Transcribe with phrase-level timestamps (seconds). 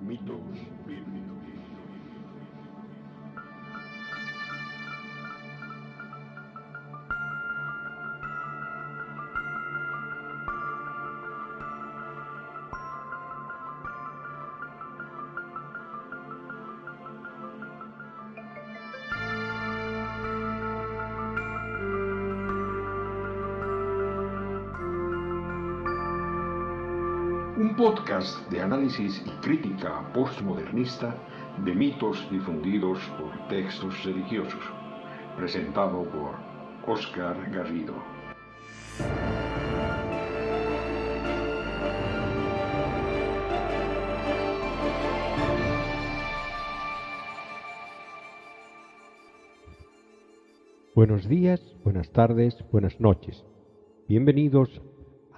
[0.00, 0.40] Mitos
[0.86, 1.77] bíblicos.
[27.78, 31.14] Podcast de análisis y crítica postmodernista
[31.64, 34.60] de mitos difundidos por textos religiosos,
[35.36, 36.34] presentado por
[36.92, 37.94] Oscar Garrido.
[50.96, 53.44] Buenos días, buenas tardes, buenas noches.
[54.08, 54.82] Bienvenidos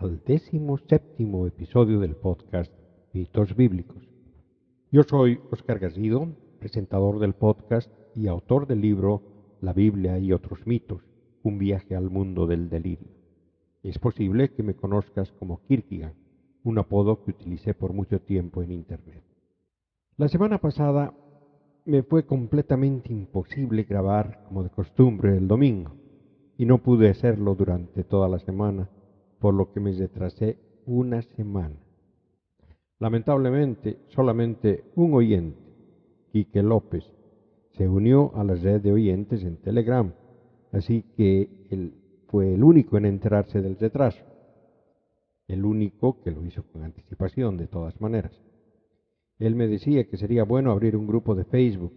[0.00, 2.72] al décimo séptimo episodio del podcast
[3.12, 4.02] Mitos Bíblicos.
[4.90, 6.26] Yo soy Oscar Garrido,
[6.58, 9.22] presentador del podcast y autor del libro
[9.60, 11.02] La Biblia y otros mitos,
[11.42, 13.10] un viaje al mundo del delirio.
[13.82, 16.14] Es posible que me conozcas como Kierkegaard,
[16.64, 19.22] un apodo que utilicé por mucho tiempo en Internet.
[20.16, 21.12] La semana pasada
[21.84, 25.92] me fue completamente imposible grabar como de costumbre el domingo
[26.56, 28.88] y no pude hacerlo durante toda la semana
[29.40, 31.76] por lo que me retrasé una semana.
[32.98, 35.58] Lamentablemente, solamente un oyente,
[36.30, 37.04] Quique López,
[37.72, 40.12] se unió a la red de oyentes en Telegram,
[40.70, 41.94] así que él
[42.28, 44.22] fue el único en enterarse del retraso,
[45.48, 48.32] el único que lo hizo con anticipación de todas maneras.
[49.38, 51.94] Él me decía que sería bueno abrir un grupo de Facebook.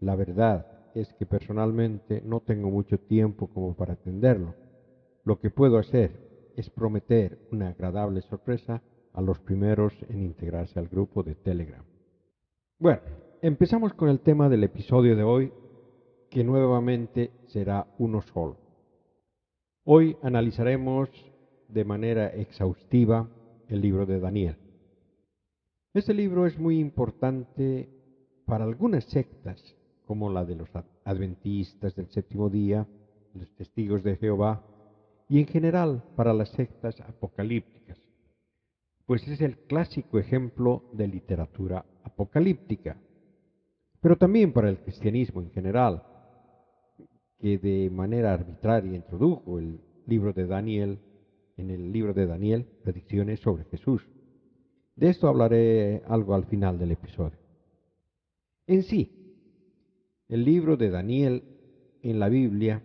[0.00, 4.54] La verdad es que personalmente no tengo mucho tiempo como para atenderlo.
[5.24, 10.88] Lo que puedo hacer es prometer una agradable sorpresa a los primeros en integrarse al
[10.88, 11.84] grupo de Telegram.
[12.78, 13.00] Bueno,
[13.42, 15.52] empezamos con el tema del episodio de hoy,
[16.30, 18.56] que nuevamente será uno solo.
[19.84, 21.10] Hoy analizaremos
[21.68, 23.28] de manera exhaustiva
[23.68, 24.56] el libro de Daniel.
[25.94, 27.88] Este libro es muy importante
[28.46, 29.76] para algunas sectas,
[30.06, 30.70] como la de los
[31.04, 32.86] adventistas del séptimo día,
[33.34, 34.64] los testigos de Jehová,
[35.32, 37.96] y en general para las sectas apocalípticas,
[39.06, 43.00] pues es el clásico ejemplo de literatura apocalíptica,
[44.02, 46.02] pero también para el cristianismo en general,
[47.38, 50.98] que de manera arbitraria introdujo el libro de Daniel,
[51.56, 54.06] en el libro de Daniel, predicciones sobre Jesús.
[54.96, 57.38] De esto hablaré algo al final del episodio.
[58.66, 59.10] En sí,
[60.28, 61.42] el libro de Daniel
[62.02, 62.82] en la Biblia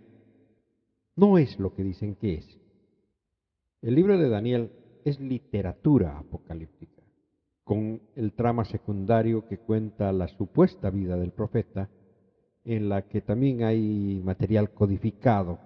[1.18, 2.60] no es lo que dicen que es.
[3.82, 4.70] El libro de Daniel
[5.04, 7.02] es literatura apocalíptica,
[7.64, 11.90] con el trama secundario que cuenta la supuesta vida del profeta,
[12.64, 15.58] en la que también hay material codificado,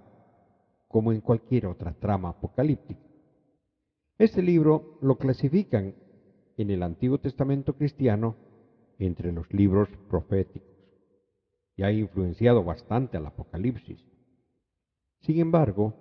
[0.89, 3.07] como en cualquier otra trama apocalíptica.
[4.17, 5.95] Este libro lo clasifican
[6.57, 8.37] en el Antiguo Testamento cristiano
[8.99, 10.71] entre los libros proféticos
[11.77, 14.12] y ha influenciado bastante al Apocalipsis.
[15.23, 15.95] Sin embargo,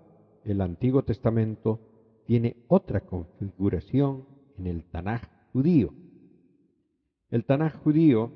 [0.44, 1.80] el Antiguo Testamento
[2.26, 4.26] tiene otra configuración
[4.58, 5.22] en el Tanaj
[5.54, 5.94] judío.
[7.30, 8.32] El Tanaj judío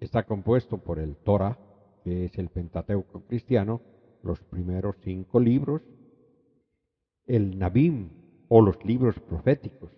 [0.00, 1.58] está compuesto por el Torah,
[2.04, 3.80] que es el Pentateuco cristiano,
[4.22, 5.82] los primeros cinco libros,
[7.26, 8.10] el Nabim
[8.48, 9.92] o los libros proféticos,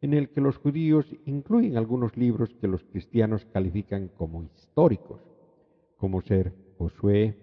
[0.00, 5.20] en el que los judíos incluyen algunos libros que los cristianos califican como históricos,
[5.98, 7.36] como ser Josué,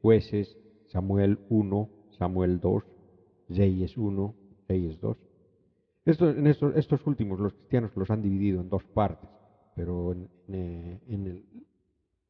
[0.00, 0.56] jueces,
[0.90, 2.84] Samuel 1, Samuel 2,
[3.48, 4.34] Reyes 1,
[4.68, 5.16] Reyes 2.
[6.04, 9.30] en estos, estos, últimos los cristianos los han dividido en dos partes,
[9.76, 11.44] pero en, eh, el,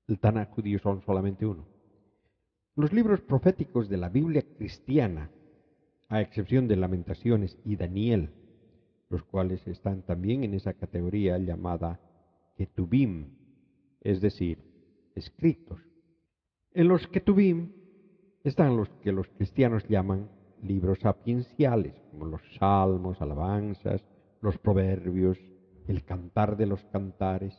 [0.08, 1.66] el Tanakh judío son solamente uno.
[2.76, 5.30] Los libros proféticos de la Biblia cristiana,
[6.08, 8.30] a excepción de Lamentaciones y Daniel,
[9.08, 11.98] los cuales están también en esa categoría llamada
[12.56, 13.36] Ketubim,
[14.02, 14.58] es decir,
[15.14, 15.80] escritos.
[16.72, 17.79] En los Ketubim
[18.44, 20.30] están los que los cristianos llaman
[20.62, 24.04] libros sapienciales, como los salmos, alabanzas,
[24.40, 25.38] los proverbios,
[25.88, 27.58] el cantar de los cantares,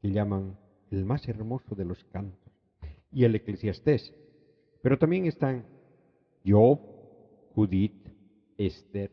[0.00, 0.58] que llaman
[0.90, 2.52] el más hermoso de los cantos,
[3.10, 4.14] y el eclesiastés.
[4.82, 5.64] Pero también están
[6.46, 6.80] Job,
[7.54, 8.08] Judith,
[8.58, 9.10] Esther,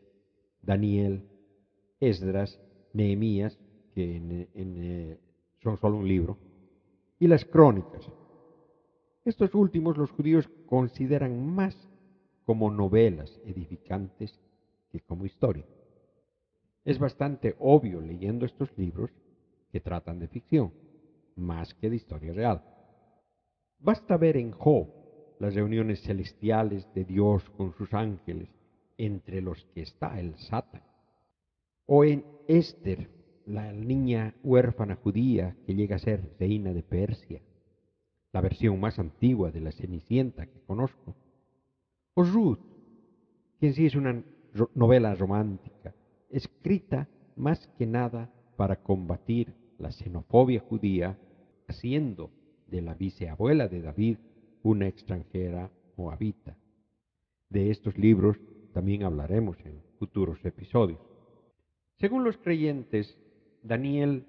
[0.62, 1.28] Daniel,
[2.00, 2.60] Esdras,
[2.92, 3.58] Nehemías,
[3.94, 5.18] que eh,
[5.62, 6.38] son solo un libro,
[7.18, 8.08] y las crónicas,
[9.30, 11.88] estos últimos los judíos consideran más
[12.44, 14.38] como novelas edificantes
[14.90, 15.66] que como historia.
[16.84, 19.10] Es bastante obvio leyendo estos libros
[19.70, 20.72] que tratan de ficción,
[21.36, 22.64] más que de historia real.
[23.78, 24.88] Basta ver en Job
[25.38, 28.48] las reuniones celestiales de Dios con sus ángeles,
[28.98, 30.82] entre los que está el Satan,
[31.86, 33.08] o en Esther,
[33.46, 37.40] la niña huérfana judía que llega a ser reina de Persia,
[38.32, 41.14] la versión más antigua de la Cenicienta que conozco,
[42.14, 42.58] o Ruth,
[43.58, 44.22] que en sí es una
[44.74, 45.94] novela romántica,
[46.28, 51.18] escrita más que nada para combatir la xenofobia judía,
[51.66, 52.30] haciendo
[52.66, 54.18] de la viceabuela de David
[54.62, 56.56] una extranjera moabita.
[57.48, 58.38] De estos libros
[58.72, 61.00] también hablaremos en futuros episodios.
[61.98, 63.18] Según los creyentes,
[63.62, 64.24] Daniel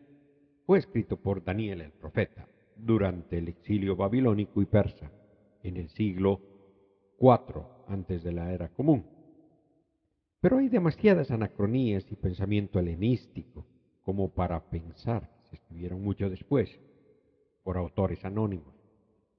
[0.65, 5.11] fue escrito por Daniel el profeta durante el exilio babilónico y persa
[5.63, 6.39] en el siglo
[7.19, 9.05] IV antes de la era común.
[10.39, 13.65] Pero hay demasiadas anacronías y pensamiento helenístico
[14.01, 16.79] como para pensar que se escribieron mucho después,
[17.63, 18.73] por autores anónimos,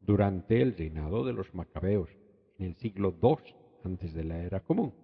[0.00, 2.10] durante el reinado de los macabeos,
[2.58, 4.94] en el siglo II antes de la era común.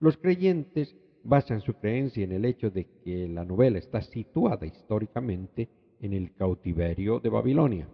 [0.00, 5.68] Los creyentes basan su creencia en el hecho de que la novela está situada históricamente
[6.02, 7.88] en el cautiverio de Babilonia,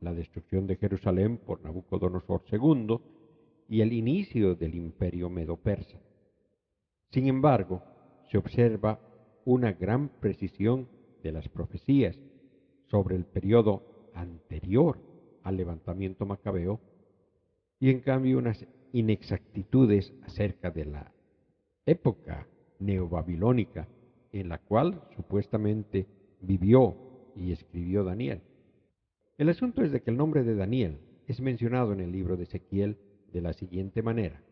[0.00, 2.98] la destrucción de Jerusalén por Nabucodonosor II
[3.68, 6.00] y el inicio del imperio medo-persa.
[7.10, 7.82] Sin embargo,
[8.30, 8.98] se observa
[9.44, 10.88] una gran precisión
[11.22, 12.18] de las profecías
[12.86, 14.98] sobre el periodo anterior
[15.42, 16.80] al levantamiento macabeo
[17.78, 21.12] y en cambio unas inexactitudes acerca de la
[21.84, 22.46] época
[22.78, 23.86] neobabilónica
[24.32, 26.06] en la cual supuestamente
[26.40, 27.03] vivió
[27.36, 28.42] y escribió Daniel.
[29.38, 32.44] El asunto es de que el nombre de Daniel es mencionado en el libro de
[32.44, 32.98] Ezequiel
[33.32, 34.42] de la siguiente manera.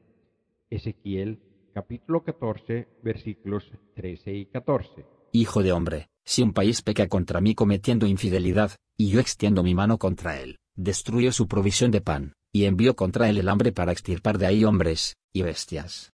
[0.70, 1.38] Ezequiel
[1.73, 5.06] capítulo 14, versículos 13 y 14.
[5.32, 9.75] Hijo de hombre, si un país peca contra mí cometiendo infidelidad, y yo extiendo mi
[9.75, 13.93] mano contra él, destruyo su provisión de pan, y envío contra él el hambre para
[13.93, 16.12] extirpar de ahí hombres, y bestias.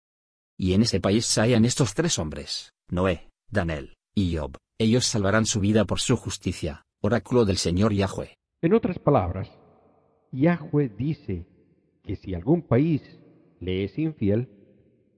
[0.58, 5.46] Y en ese país se hallan estos tres hombres, Noé, Daniel, y Job, ellos salvarán
[5.46, 8.36] su vida por su justicia, oráculo del Señor Yahweh.
[8.60, 9.50] En otras palabras,
[10.32, 11.46] Yahweh dice
[12.02, 13.18] que si algún país
[13.58, 14.48] le es infiel,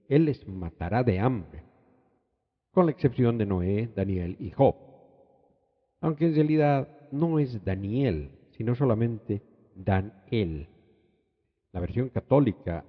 [0.07, 1.65] él les matará de hambre,
[2.71, 4.75] con la excepción de Noé, Daniel y Job.
[5.99, 9.41] Aunque en realidad no es Daniel, sino solamente
[9.75, 10.69] Daniel.
[11.73, 12.85] La versión católica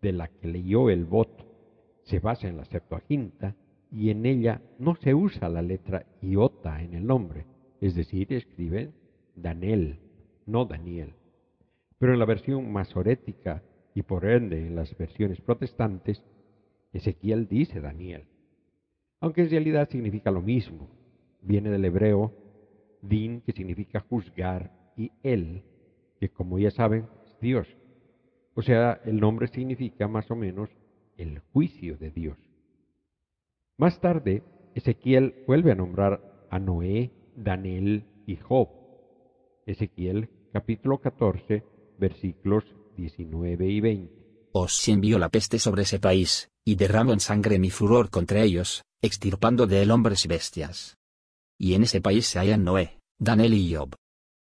[0.00, 1.46] de la que leyó el voto
[2.02, 3.54] se basa en la Septuaginta
[3.90, 7.46] y en ella no se usa la letra iota en el nombre,
[7.80, 8.90] es decir, escribe
[9.34, 9.98] Daniel,
[10.46, 11.14] no Daniel.
[11.98, 13.62] Pero en la versión masorética
[13.94, 16.22] y por ende en las versiones protestantes,
[16.92, 18.24] Ezequiel dice Daniel,
[19.20, 20.88] aunque en realidad significa lo mismo.
[21.42, 22.32] Viene del hebreo
[23.02, 25.62] din, que significa juzgar, y él,
[26.20, 27.68] que como ya saben, es Dios.
[28.54, 30.70] O sea, el nombre significa más o menos
[31.16, 32.38] el juicio de Dios.
[33.78, 34.42] Más tarde,
[34.74, 38.70] Ezequiel vuelve a nombrar a Noé, Daniel y Job.
[39.66, 41.62] Ezequiel capítulo 14,
[41.96, 42.64] versículos
[42.96, 44.14] 19 y 20.
[44.50, 48.82] Os envío la peste sobre ese país, y derramo en sangre mi furor contra ellos,
[49.00, 50.96] extirpando de él hombres y bestias.
[51.56, 53.94] Y en ese país se hallan Noé, Daniel y Job.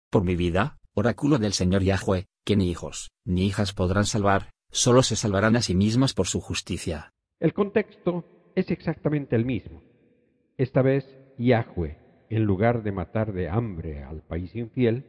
[0.09, 5.03] Por mi vida, oráculo del Señor Yahweh, que ni hijos, ni hijas podrán salvar, solo
[5.03, 7.11] se salvarán a sí mismas por su justicia.
[7.39, 8.25] El contexto
[8.59, 9.81] es exactamente el mismo.
[10.57, 11.05] Esta vez
[11.37, 11.97] Yahweh,
[12.29, 15.05] en lugar de matar de hambre al país infiel,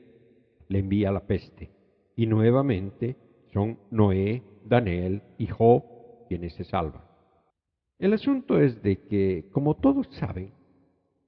[0.68, 1.70] le envía la peste
[2.14, 3.16] y nuevamente
[3.52, 5.82] son Noé, Daniel y Job
[6.28, 7.02] quienes se salvan.
[7.98, 10.52] El asunto es de que, como todos saben,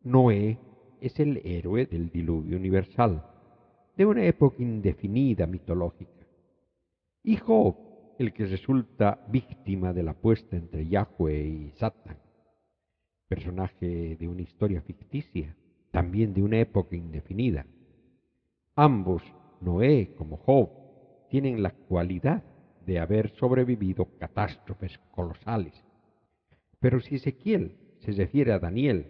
[0.02, 0.58] Noé
[1.00, 3.24] es el héroe del diluvio universal,
[3.96, 6.24] de una época indefinida mitológica.
[7.24, 7.76] Y Job,
[8.18, 12.18] el que resulta víctima de la apuesta entre Yahweh y Satan,
[13.28, 15.56] personaje de una historia ficticia,
[15.90, 17.66] también de una época indefinida.
[18.74, 19.22] Ambos,
[19.60, 20.70] Noé como Job,
[21.28, 22.42] tienen la cualidad
[22.84, 25.84] de haber sobrevivido catástrofes colosales.
[26.80, 29.06] Pero si Ezequiel se refiere a Daniel,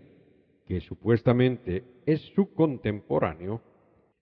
[0.67, 3.63] que supuestamente es su contemporáneo,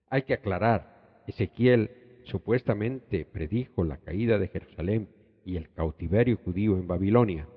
[0.09, 5.09] hay que aclarar, Ezequiel supuestamente predijo la caída de Jerusalén
[5.45, 7.47] y el cautiverio judío en Babilonia,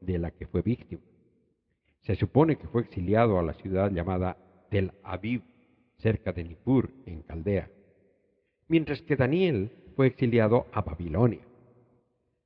[0.00, 1.02] de la que fue víctima.
[2.02, 4.36] Se supone que fue exiliado a la ciudad llamada
[4.70, 5.42] Tel Aviv,
[5.98, 7.70] cerca de Nippur, en Caldea
[8.68, 11.46] mientras que Daniel fue exiliado a Babilonia.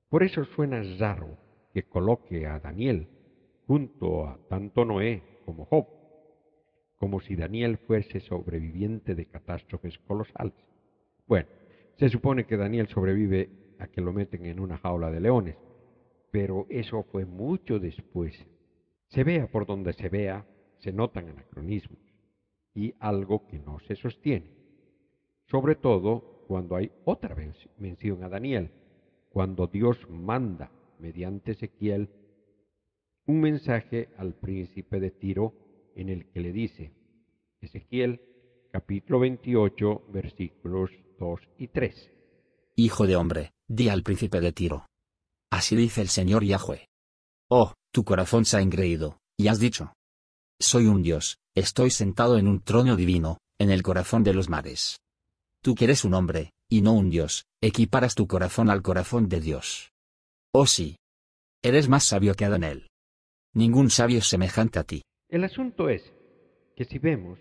[0.08, 1.36] Por eso suena raro
[1.72, 3.08] que coloque a Daniel
[3.66, 5.86] junto a tanto Noé como Job.
[6.98, 10.52] como si Daniel fuese sobreviviente de catástrofes colosales.
[11.28, 11.46] Bueno,
[11.98, 15.56] se supone que Daniel sobrevive a que lo meten en una jaula de leones,
[16.30, 18.46] pero eso fue mucho después.
[19.08, 20.46] Se vea por donde se vea,
[20.78, 22.00] se notan anacronismos
[22.74, 24.50] y algo que no se sostiene,
[25.46, 27.36] sobre todo cuando hay otra
[27.76, 28.70] mención a Daniel,
[29.28, 32.08] cuando Dios manda mediante Ezequiel
[33.26, 35.52] un mensaje al príncipe de Tiro
[35.94, 36.92] en el que le dice,
[37.60, 38.22] Ezequiel
[38.70, 42.12] capítulo 28 versículos 2 y 3.
[42.76, 44.86] Hijo de hombre, di al príncipe de Tiro.
[45.50, 46.86] Así dice el Señor Yahweh.
[47.48, 49.92] Oh, tu corazón se ha engreído, y has dicho.
[50.60, 55.00] Soy un Dios, estoy sentado en un trono divino, en el corazón de los mares.
[55.62, 59.40] Tú que eres un hombre, y no un Dios, equiparas tu corazón al corazón de
[59.40, 59.90] Dios.
[60.52, 60.96] Oh sí.
[61.62, 62.88] Eres más sabio que Adanel.
[63.54, 65.02] Ningún sabio es semejante a ti.
[65.28, 66.02] El asunto es
[66.76, 67.38] que si vemos,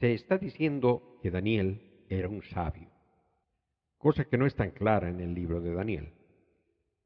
[0.00, 2.91] se está diciendo que Daniel era un sabio,
[4.02, 6.12] cosa que no es tan clara en el libro de Daniel,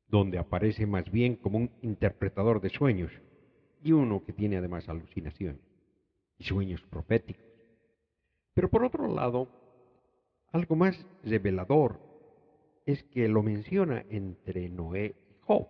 [0.09, 3.13] donde aparece más bien como un interpretador de sueños
[3.83, 5.61] y uno que tiene además alucinaciones
[6.39, 7.45] y sueños proféticos.
[8.55, 9.47] Pero por otro lado,
[10.53, 12.01] algo más revelador
[12.87, 15.69] es que lo menciona entre Noé y Job,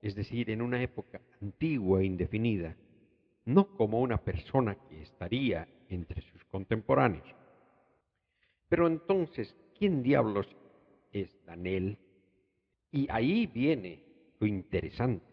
[0.00, 2.74] es decir, en una época antigua e indefinida,
[3.44, 7.28] no como una persona que estaría entre sus contemporáneos.
[8.70, 10.46] Pero entonces, ¿quién diablos
[11.10, 11.96] es Daniel?
[12.92, 14.04] Y ahí viene
[14.38, 15.24] lo interesante,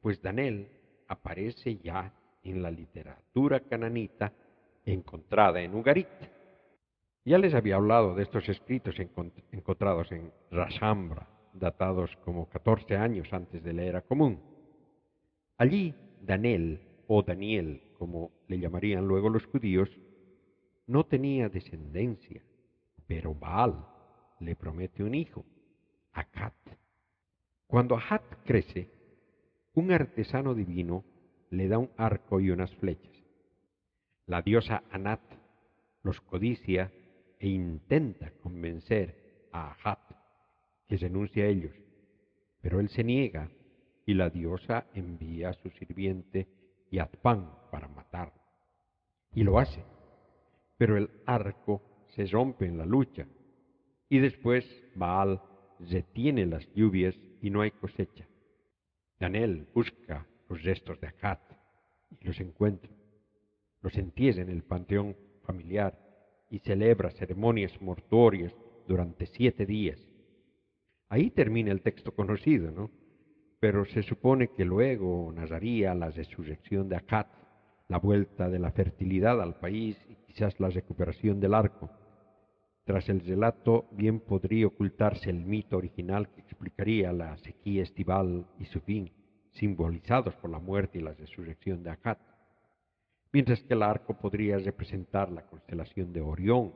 [0.00, 0.68] pues Daniel
[1.08, 2.14] aparece ya
[2.44, 4.32] en la literatura cananita
[4.84, 6.06] encontrada en Ugarit.
[7.24, 8.94] Ya les había hablado de estos escritos
[9.50, 14.40] encontrados en Rashambra, datados como 14 años antes de la era común.
[15.56, 19.90] Allí, Daniel, o Daniel, como le llamarían luego los judíos,
[20.86, 22.42] no tenía descendencia,
[23.08, 23.86] pero Baal
[24.38, 25.44] le promete un hijo,
[26.12, 26.54] Akat.
[27.66, 28.90] Cuando Ahat crece,
[29.74, 31.04] un artesano divino
[31.50, 33.16] le da un arco y unas flechas.
[34.26, 35.22] La diosa Anat
[36.02, 36.92] los codicia
[37.40, 40.00] e intenta convencer a Ahat
[40.86, 41.74] que renuncia a ellos,
[42.60, 43.50] pero él se niega
[44.04, 46.46] y la diosa envía a su sirviente
[46.90, 48.40] Yatpan para matarlo.
[49.32, 49.82] Y lo hace,
[50.76, 53.26] pero el arco se rompe en la lucha
[54.08, 55.40] y después Baal
[55.78, 58.26] retiene las lluvias y no hay cosecha.
[59.18, 61.40] Daniel busca los restos de Akat
[62.20, 62.90] y los encuentra.
[63.82, 65.98] Los entierra en el panteón familiar
[66.50, 68.54] y celebra ceremonias mortuorias
[68.86, 70.00] durante siete días.
[71.08, 72.90] Ahí termina el texto conocido, ¿no?
[73.60, 77.28] Pero se supone que luego narraría la resurrección de Akat,
[77.88, 81.90] la vuelta de la fertilidad al país y quizás la recuperación del arco.
[82.84, 88.66] Tras el relato bien podría ocultarse el mito original que explicaría la sequía estival y
[88.66, 89.10] su fin
[89.52, 92.18] simbolizados por la muerte y la resurrección de Akat,
[93.32, 96.72] mientras que el arco podría representar la constelación de Orión,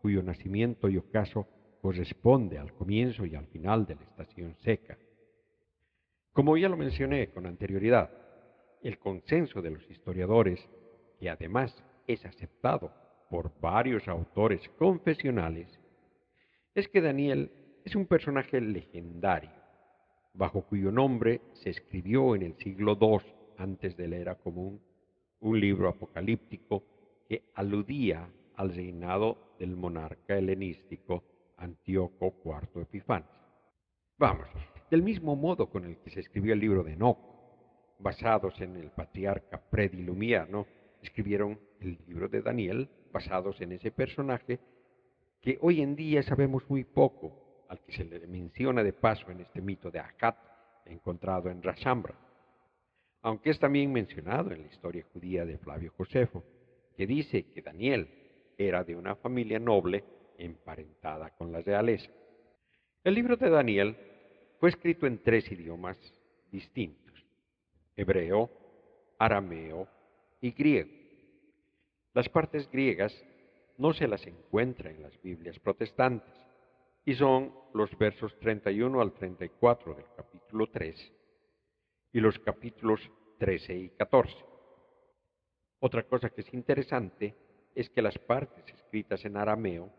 [0.00, 1.46] cuyo nacimiento y ocaso
[1.80, 4.98] corresponde al comienzo y al final de la estación seca.
[6.32, 8.10] Como ya lo mencioné con anterioridad,
[8.82, 10.66] el consenso de los historiadores,
[11.20, 12.92] que además es aceptado
[13.30, 15.80] por varios autores confesionales,
[16.74, 17.50] es que Daniel
[17.84, 19.64] es un personaje legendario
[20.34, 23.18] bajo cuyo nombre se escribió en el siglo II
[23.56, 24.80] antes de la era común
[25.40, 26.82] un libro apocalíptico
[27.28, 31.22] que aludía al reinado del monarca helenístico
[31.56, 33.28] Antíoco IV Epifanes.
[34.18, 34.48] Vamos,
[34.90, 37.18] del mismo modo con el que se escribió el libro de Enoch,
[37.98, 40.66] basados en el patriarca predilumiano,
[41.02, 44.58] escribieron el libro de Daniel, basados en ese personaje
[45.40, 49.40] que hoy en día sabemos muy poco al que se le menciona de paso en
[49.40, 50.36] este mito de Akat,
[50.86, 52.14] encontrado en Rashambra,
[53.22, 56.42] aunque es también mencionado en la historia judía de Flavio Josefo,
[56.96, 58.08] que dice que Daniel
[58.56, 60.04] era de una familia noble
[60.38, 62.10] emparentada con la realeza.
[63.02, 63.96] El libro de Daniel
[64.58, 65.98] fue escrito en tres idiomas
[66.50, 67.24] distintos,
[67.96, 68.50] hebreo,
[69.18, 69.88] arameo
[70.40, 71.03] y griego.
[72.14, 73.12] Las partes griegas
[73.76, 76.32] no se las encuentra en las Biblias protestantes,
[77.04, 81.12] y son los versos 31 al 34 del capítulo 3
[82.12, 83.00] y los capítulos
[83.38, 84.32] 13 y 14.
[85.80, 87.34] Otra cosa que es interesante
[87.74, 89.90] es que las partes escritas en arameo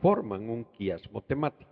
[0.00, 1.70] forman un quiasmo temático.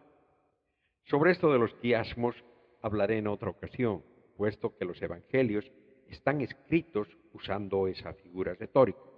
[1.02, 2.36] Sobre esto de los quiasmos
[2.80, 4.04] hablaré en otra ocasión,
[4.36, 5.70] puesto que los evangelios
[6.08, 9.09] están escritos usando esa figura retórica.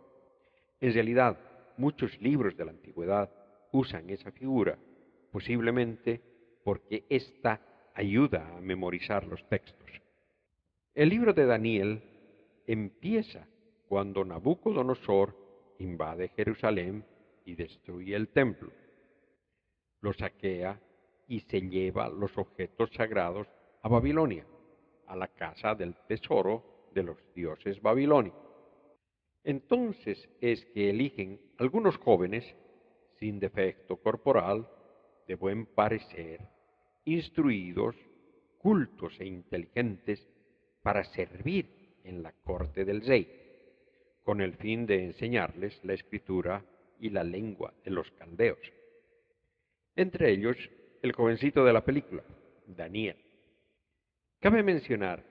[0.83, 1.39] En realidad,
[1.77, 3.31] muchos libros de la antigüedad
[3.71, 4.77] usan esa figura,
[5.31, 6.21] posiblemente
[6.65, 7.61] porque ésta
[7.95, 9.89] ayuda a memorizar los textos.
[10.93, 12.03] El libro de Daniel
[12.67, 13.47] empieza
[13.89, 15.37] cuando Nabucodonosor
[15.79, 17.05] invade Jerusalén
[17.45, 18.73] y destruye el templo.
[20.01, 20.81] Lo saquea
[21.29, 23.47] y se lleva los objetos sagrados
[23.83, 24.45] a Babilonia,
[25.07, 28.52] a la casa del tesoro de los dioses babilónicos.
[29.45, 32.45] Entonces es que eligen algunos jóvenes
[33.19, 34.69] sin defecto corporal,
[35.27, 36.41] de buen parecer,
[37.05, 37.97] instruidos,
[38.59, 40.27] cultos e inteligentes
[40.83, 43.29] para servir en la corte del rey,
[44.25, 46.65] con el fin de enseñarles la escritura
[47.01, 48.73] y la lengua de los caldeos.
[49.97, 50.57] Entre ellos,
[51.03, 52.23] el jovencito de la película,
[52.67, 53.17] Daniel.
[54.41, 55.25] Cabe mencionar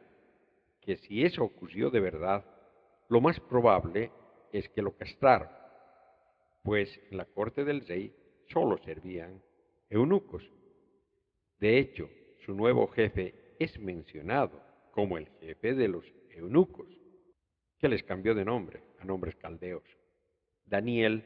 [0.82, 2.46] que si eso ocurrió de verdad,
[3.12, 4.10] lo más probable
[4.54, 5.50] es que lo castraron,
[6.64, 8.16] pues en la corte del rey
[8.48, 9.44] solo servían
[9.90, 10.50] eunucos.
[11.60, 12.10] De hecho,
[12.46, 16.88] su nuevo jefe es mencionado como el jefe de los eunucos,
[17.80, 19.84] que les cambió de nombre a nombres caldeos.
[20.64, 21.26] Daniel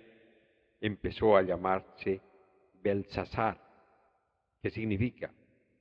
[0.82, 2.20] empezó a llamarse
[2.82, 3.62] Belsasar,
[4.60, 5.32] que significa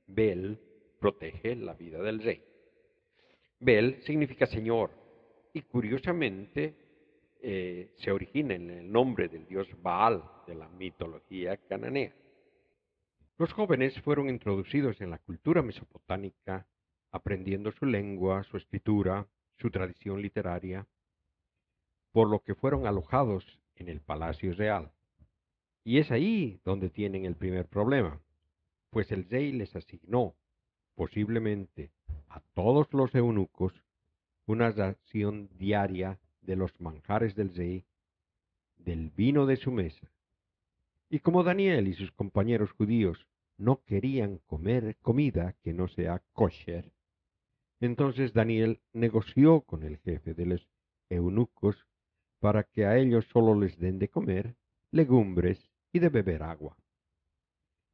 [0.05, 0.59] Bel
[0.99, 2.43] protege la vida del rey.
[3.59, 5.04] Bel significa señor
[5.55, 6.75] y curiosamente
[7.41, 12.13] eh, se origina en el nombre del dios Baal de la mitología cananea.
[13.37, 16.67] Los jóvenes fueron introducidos en la cultura mesopotámica
[17.09, 20.85] aprendiendo su lengua, su escritura, su tradición literaria,
[22.11, 23.45] por lo que fueron alojados
[23.75, 24.91] en el palacio real.
[25.85, 28.21] Y es ahí donde tienen el primer problema,
[28.89, 30.35] pues el rey les asignó,
[30.95, 31.91] posiblemente
[32.27, 33.84] a todos los eunucos,
[34.45, 37.85] una ración diaria de los manjares del rey,
[38.77, 40.11] del vino de su mesa.
[41.09, 43.27] Y como Daniel y sus compañeros judíos
[43.57, 46.91] no querían comer comida que no sea kosher,
[47.79, 50.67] entonces Daniel negoció con el jefe de los
[51.09, 51.85] eunucos
[52.39, 54.55] para que a ellos solo les den de comer
[54.91, 56.77] legumbres y de beber agua.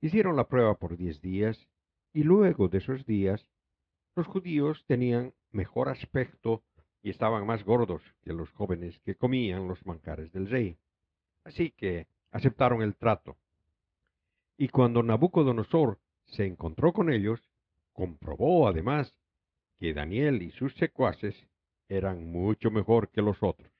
[0.01, 1.67] Hicieron la prueba por diez días
[2.13, 3.47] y luego de esos días
[4.15, 6.63] los judíos tenían mejor aspecto
[7.03, 10.77] y estaban más gordos que los jóvenes que comían los manjares del rey.
[11.43, 13.37] Así que aceptaron el trato.
[14.57, 17.41] Y cuando Nabucodonosor se encontró con ellos,
[17.93, 19.15] comprobó además
[19.79, 21.35] que Daniel y sus secuaces
[21.89, 23.71] eran mucho mejor que los otros.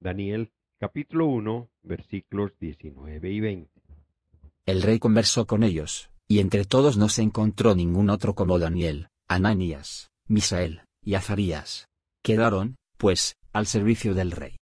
[0.00, 3.70] Daniel capítulo 1 versículos 19 y 20.
[4.66, 9.08] El rey conversó con ellos, y entre todos no se encontró ningún otro como Daniel,
[9.28, 11.86] Ananías, Misael, y Azarías.
[12.22, 14.56] Quedaron, pues, al servicio del rey.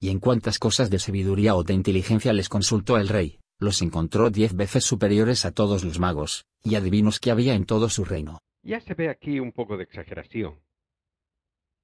[0.00, 4.30] Y en cuantas cosas de sabiduría o de inteligencia les consultó el rey, los encontró
[4.30, 8.38] diez veces superiores a todos los magos, y adivinos que había en todo su reino.
[8.62, 10.60] Ya se ve aquí un poco de exageración,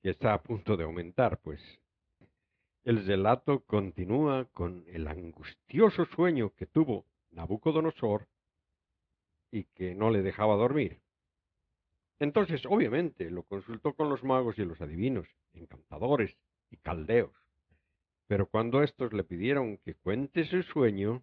[0.02, 1.60] que está a punto de aumentar, pues
[2.84, 8.28] el relato continúa con el angustioso sueño que tuvo Nabucodonosor
[9.50, 11.00] y que no le dejaba dormir.
[12.20, 16.36] Entonces, obviamente, lo consultó con los magos y los adivinos, encantadores
[16.70, 17.32] y caldeos.
[18.26, 21.22] Pero cuando éstos le pidieron que cuente su sueño,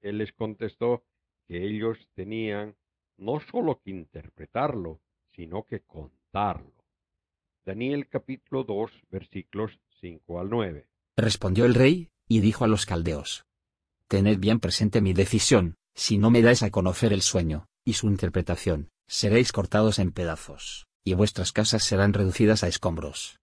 [0.00, 1.04] él les contestó
[1.46, 2.74] que ellos tenían
[3.18, 5.00] no sólo que interpretarlo,
[5.32, 6.72] sino que contarlo.
[7.64, 10.86] Daniel capítulo 2 versículos 5 al 9.
[11.16, 13.44] Respondió el rey, y dijo a los caldeos.
[14.08, 18.08] Tened bien presente mi decisión, si no me dais a conocer el sueño, y su
[18.08, 23.40] interpretación, seréis cortados en pedazos, y vuestras casas serán reducidas a escombros.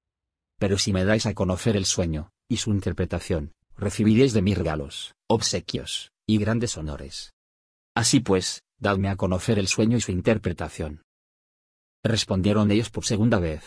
[0.57, 5.13] Pero si me dais a conocer el sueño, y su interpretación, recibiréis de mí regalos,
[5.27, 7.33] obsequios, y grandes honores.
[7.93, 11.01] Así pues, dadme a conocer el sueño y su interpretación.
[12.01, 13.63] Respondieron ellos por segunda vez.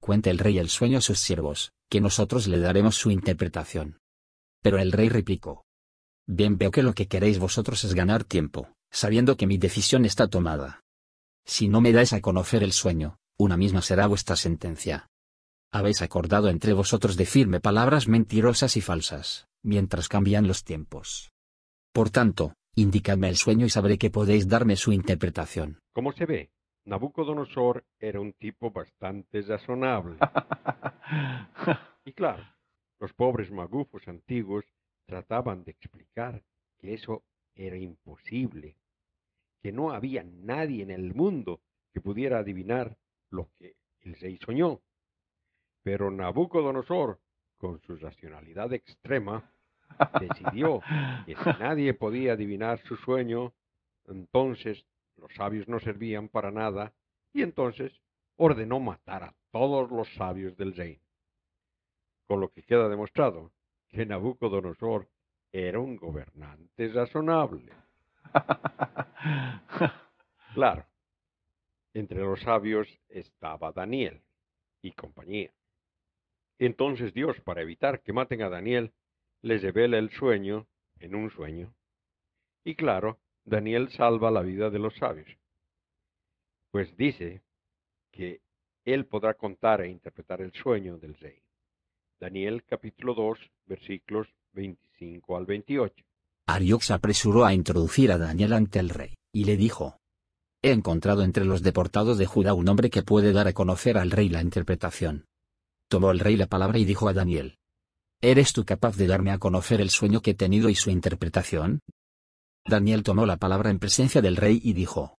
[0.00, 3.98] Cuente el rey el sueño a sus siervos, que nosotros le daremos su interpretación.
[4.62, 5.64] Pero el rey replicó.
[6.28, 10.28] Bien veo que lo que queréis vosotros es ganar tiempo, sabiendo que mi decisión está
[10.28, 10.82] tomada.
[11.46, 15.08] Si no me dais a conocer el sueño, una misma será vuestra sentencia.
[15.72, 21.30] Habéis acordado entre vosotros decirme palabras mentirosas y falsas, mientras cambian los tiempos.
[21.92, 25.80] Por tanto, Indicadme el sueño y sabré que podéis darme su interpretación.
[25.94, 26.50] Como se ve,
[26.84, 30.18] Nabucodonosor era un tipo bastante razonable.
[32.04, 32.44] y claro,
[33.00, 34.66] los pobres magufos antiguos
[35.06, 36.42] trataban de explicar
[36.76, 38.76] que eso era imposible,
[39.66, 41.60] que no había nadie en el mundo
[41.92, 42.96] que pudiera adivinar
[43.30, 44.80] lo que el rey soñó.
[45.82, 47.18] Pero Nabucodonosor
[47.58, 49.50] con su racionalidad extrema,
[50.20, 50.80] decidió
[51.26, 53.54] que si nadie podía adivinar su sueño,
[54.06, 56.92] entonces los sabios no servían para nada
[57.32, 57.92] y entonces
[58.36, 61.02] ordenó matar a todos los sabios del reino.
[62.28, 63.50] Con lo que queda demostrado
[63.88, 65.08] que Nabucodonosor
[65.50, 67.72] era un gobernante razonable.
[70.54, 70.86] Claro,
[71.92, 74.22] entre los sabios estaba Daniel
[74.80, 75.52] y compañía.
[76.58, 78.94] Entonces Dios, para evitar que maten a Daniel,
[79.42, 80.66] les revela el sueño
[80.98, 81.74] en un sueño.
[82.64, 85.28] Y claro, Daniel salva la vida de los sabios,
[86.70, 87.42] pues dice
[88.10, 88.40] que
[88.86, 91.42] él podrá contar e interpretar el sueño del rey.
[92.18, 96.05] Daniel capítulo 2 versículos 25 al 28.
[96.48, 99.98] Ariox se apresuró a introducir a Daniel ante el rey, y le dijo,
[100.62, 104.10] He encontrado entre los deportados de Judá un hombre que puede dar a conocer al
[104.10, 105.26] rey la interpretación.
[105.88, 107.56] Tomó el rey la palabra y dijo a Daniel,
[108.22, 111.80] ¿Eres tú capaz de darme a conocer el sueño que he tenido y su interpretación?
[112.64, 115.16] Daniel tomó la palabra en presencia del rey y dijo,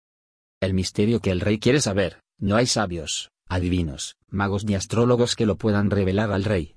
[0.60, 5.46] El misterio que el rey quiere saber, no hay sabios, adivinos, magos ni astrólogos que
[5.46, 6.76] lo puedan revelar al rey.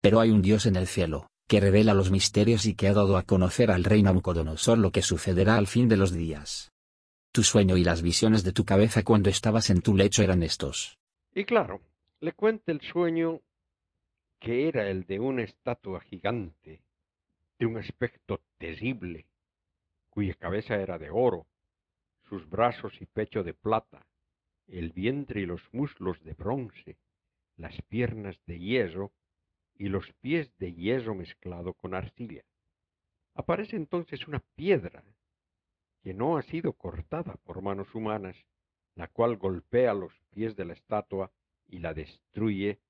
[0.00, 3.16] Pero hay un Dios en el cielo, que revela los misterios y que ha dado
[3.16, 6.70] a conocer al rey Nabucodonosor lo que sucederá al fin de los días.
[7.32, 10.98] Tu sueño y las visiones de tu cabeza cuando estabas en tu lecho eran estos.
[11.34, 11.80] Y claro,
[12.20, 13.40] le cuenta el sueño
[14.38, 16.82] que era el de una estatua gigante,
[17.58, 19.26] de un aspecto terrible,
[20.10, 21.46] cuya cabeza era de oro,
[22.28, 24.06] sus brazos y pecho de plata,
[24.66, 26.98] el vientre y los muslos de bronce,
[27.56, 29.12] las piernas de hierro
[29.78, 32.44] y los pies de hierro mezclado con arcilla.
[33.34, 35.04] Aparece entonces una piedra
[36.02, 38.36] que no ha sido cortada por manos humanas,
[38.96, 41.30] la cual golpea los pies de la estatua
[41.68, 42.80] y la destruye,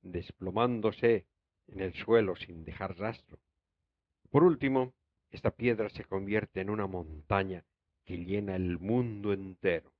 [0.00, 1.26] desplomándose
[1.66, 3.38] en el suelo sin dejar rastro.
[4.30, 4.94] Por último,
[5.30, 7.64] esta piedra se convierte en una montaña
[8.04, 9.92] que llena el mundo entero.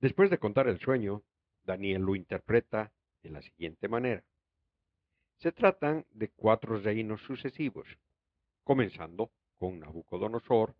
[0.00, 1.22] Después de contar el sueño,
[1.64, 4.24] Daniel lo interpreta de la siguiente manera.
[5.42, 7.88] Se tratan de cuatro reinos sucesivos,
[8.62, 10.76] comenzando con Nabucodonosor,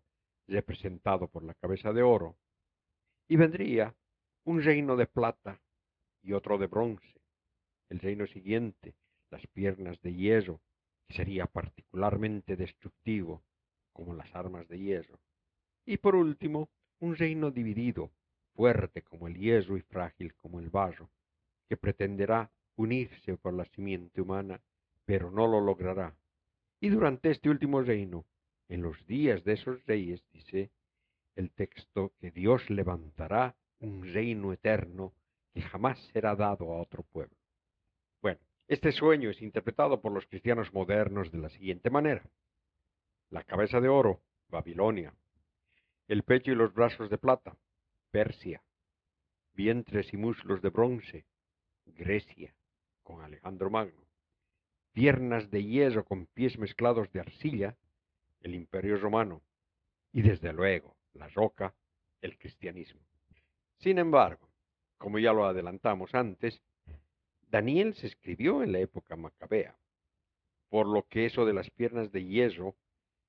[0.47, 2.37] representado por la cabeza de oro,
[3.27, 3.93] y vendría
[4.45, 5.61] un reino de plata
[6.21, 7.19] y otro de bronce.
[7.89, 8.95] El reino siguiente,
[9.31, 10.61] las piernas de hierro,
[11.09, 13.43] que sería particularmente destructivo,
[13.91, 15.19] como las armas de hierro.
[15.85, 18.13] Y por último, un reino dividido,
[18.55, 21.09] fuerte como el hierro y frágil como el barro,
[21.67, 24.61] que pretenderá unirse por la simiente humana,
[25.05, 26.15] pero no lo logrará.
[26.79, 28.25] Y durante este último reino,
[28.69, 30.71] en los días de esos reyes, dice
[31.35, 35.13] el texto, que Dios levantará un reino eterno
[35.53, 37.35] que jamás será dado a otro pueblo.
[38.21, 42.23] Bueno, este sueño es interpretado por los cristianos modernos de la siguiente manera.
[43.29, 45.13] La cabeza de oro, Babilonia.
[46.07, 47.55] El pecho y los brazos de plata,
[48.11, 48.63] Persia.
[49.53, 51.25] Vientres y muslos de bronce,
[51.85, 52.55] Grecia,
[53.03, 54.05] con Alejandro Magno.
[54.93, 57.77] Piernas de hierro con pies mezclados de arcilla,
[58.41, 59.41] el imperio romano.
[60.11, 61.73] Y desde luego, la roca,
[62.21, 63.01] el cristianismo.
[63.79, 64.49] Sin embargo,
[64.97, 66.61] como ya lo adelantamos antes,
[67.49, 69.77] Daniel se escribió en la época macabea,
[70.69, 72.75] por lo que eso de las piernas de hierro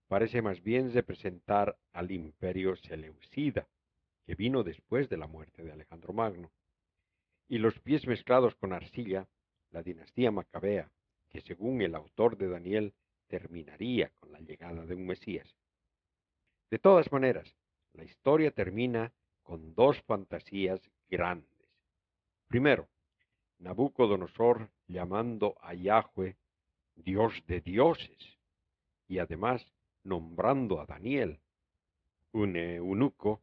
[0.08, 3.66] parece más bien representar al imperio seleucida,
[4.24, 6.52] que vino después de la muerte de Alejandro Magno,
[7.48, 9.28] y los pies mezclados con arcilla,
[9.74, 10.88] la dinastía macabea,
[11.28, 12.94] que según el autor de Daniel
[13.26, 15.52] terminaría con la llegada de un Mesías.
[16.70, 17.56] De todas maneras,
[17.92, 21.50] la historia termina con dos fantasías grandes.
[22.46, 22.88] Primero,
[23.58, 26.36] Nabucodonosor llamando a Yahweh
[26.94, 28.38] Dios de dioses
[29.08, 29.66] y además
[30.04, 31.40] nombrando a Daniel,
[32.30, 33.42] un eunuco,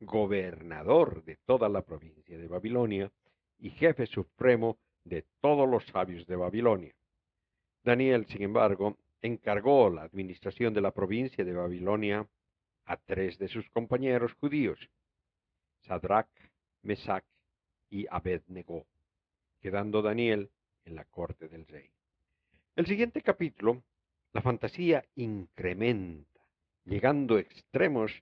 [0.00, 3.12] gobernador de toda la provincia de Babilonia
[3.58, 6.94] y jefe supremo de todos los sabios de Babilonia.
[7.84, 12.26] Daniel, sin embargo, encargó la administración de la provincia de Babilonia
[12.84, 14.78] a tres de sus compañeros judíos,
[15.82, 16.28] Sadrach,
[16.82, 17.24] Mesach
[17.88, 18.86] y Abednego,
[19.60, 20.50] quedando Daniel
[20.84, 21.88] en la corte del rey.
[22.74, 23.82] El siguiente capítulo,
[24.32, 26.40] la fantasía incrementa,
[26.84, 28.12] llegando a extremos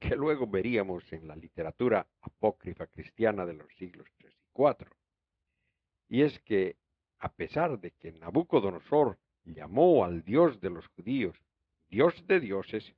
[0.00, 5.01] que luego veríamos en la literatura apócrifa cristiana de los siglos III y IV.
[6.12, 6.76] Y es que,
[7.20, 11.34] a pesar de que Nabucodonosor llamó al Dios de los judíos
[11.88, 12.94] Dios de dioses,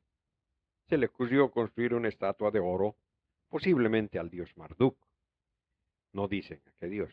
[0.88, 2.96] se le ocurrió construir una estatua de oro,
[3.48, 4.98] posiblemente al dios Marduk,
[6.12, 7.12] no dicen a qué Dios.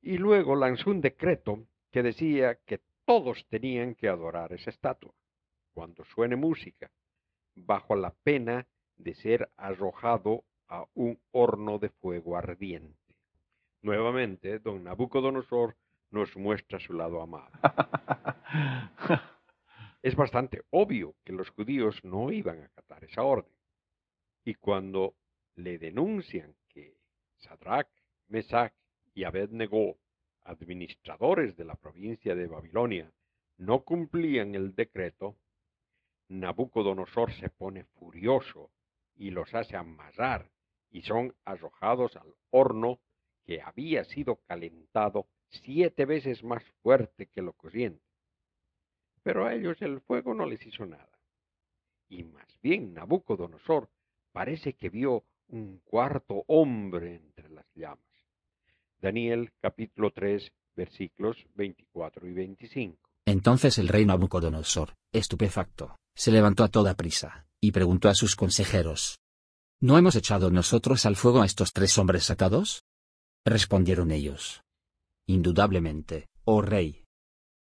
[0.00, 5.12] Y luego lanzó un decreto que decía que todos tenían que adorar esa estatua.
[5.74, 6.90] Cuando suene música,
[7.54, 13.03] bajo la pena de ser arrojado a un horno de fuego ardiente.
[13.84, 15.76] Nuevamente, don Nabucodonosor
[16.10, 17.50] nos muestra su lado amado.
[20.02, 23.52] es bastante obvio que los judíos no iban a acatar esa orden.
[24.42, 25.16] Y cuando
[25.56, 26.96] le denuncian que
[27.36, 27.90] Sadrach,
[28.28, 28.72] Mesach
[29.12, 29.98] y Abednego,
[30.44, 33.12] administradores de la provincia de Babilonia,
[33.58, 35.36] no cumplían el decreto,
[36.28, 38.70] Nabucodonosor se pone furioso
[39.14, 40.50] y los hace amarrar
[40.90, 42.98] y son arrojados al horno
[43.44, 48.02] que había sido calentado siete veces más fuerte que lo corriente.
[49.22, 51.08] Pero a ellos el fuego no les hizo nada.
[52.08, 53.88] Y más bien Nabucodonosor
[54.32, 58.00] parece que vio un cuarto hombre entre las llamas.
[59.00, 62.98] Daniel capítulo 3 versículos 24 y 25.
[63.26, 69.18] Entonces el rey Nabucodonosor, estupefacto, se levantó a toda prisa, y preguntó a sus consejeros,
[69.80, 72.84] ¿No hemos echado nosotros al fuego a estos tres hombres atados?
[73.46, 74.62] Respondieron ellos.
[75.26, 77.04] Indudablemente, oh rey.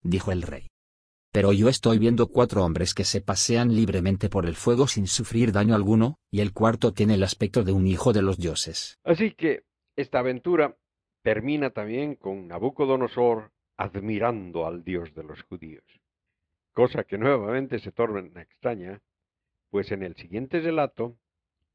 [0.03, 0.69] Dijo el rey.
[1.33, 5.53] Pero yo estoy viendo cuatro hombres que se pasean libremente por el fuego sin sufrir
[5.53, 8.99] daño alguno, y el cuarto tiene el aspecto de un hijo de los dioses.
[9.05, 9.65] Así que
[9.97, 10.79] esta aventura
[11.23, 15.85] termina también con Nabucodonosor admirando al Dios de los judíos.
[16.73, 19.03] Cosa que nuevamente se torna extraña,
[19.69, 21.19] pues en el siguiente relato,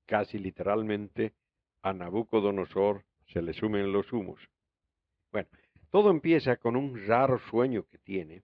[0.08, 1.36] casi literalmente,
[1.84, 4.42] a Nabucodonosor se le sumen los humos.
[5.32, 5.50] Bueno,
[5.90, 8.44] todo empieza con un raro sueño que tiene,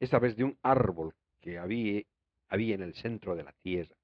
[0.00, 2.02] esta vez de un árbol que había,
[2.48, 3.96] había en el centro de la tierra,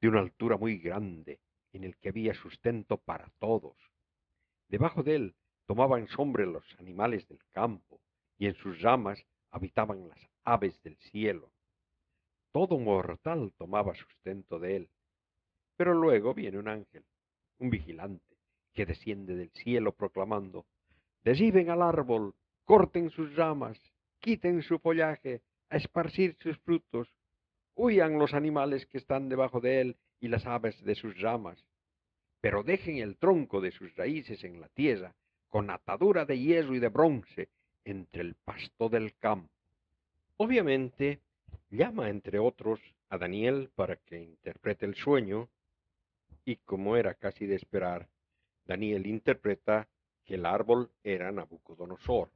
[0.00, 1.40] de una altura muy grande,
[1.72, 3.76] en el que había sustento para todos.
[4.68, 5.34] Debajo de él
[5.66, 8.00] tomaban sombra los animales del campo,
[8.38, 11.52] y en sus ramas habitaban las aves del cielo.
[12.50, 14.88] Todo mortal tomaba sustento de él.
[15.76, 17.04] Pero luego viene un ángel,
[17.58, 18.31] un vigilante,
[18.72, 20.66] que desciende del cielo proclamando,
[21.24, 23.78] Derriben al árbol, corten sus ramas,
[24.18, 27.14] quiten su follaje, a esparcir sus frutos,
[27.74, 31.64] huyan los animales que están debajo de él y las aves de sus ramas,
[32.40, 35.14] pero dejen el tronco de sus raíces en la tierra,
[35.48, 37.48] con atadura de hierro y de bronce,
[37.84, 39.50] entre el pasto del campo.
[40.36, 41.20] Obviamente,
[41.70, 45.48] llama entre otros a Daniel para que interprete el sueño,
[46.44, 48.08] y como era casi de esperar,
[48.64, 49.88] Daniel interpreta
[50.24, 52.30] que el árbol era Nabucodonosor,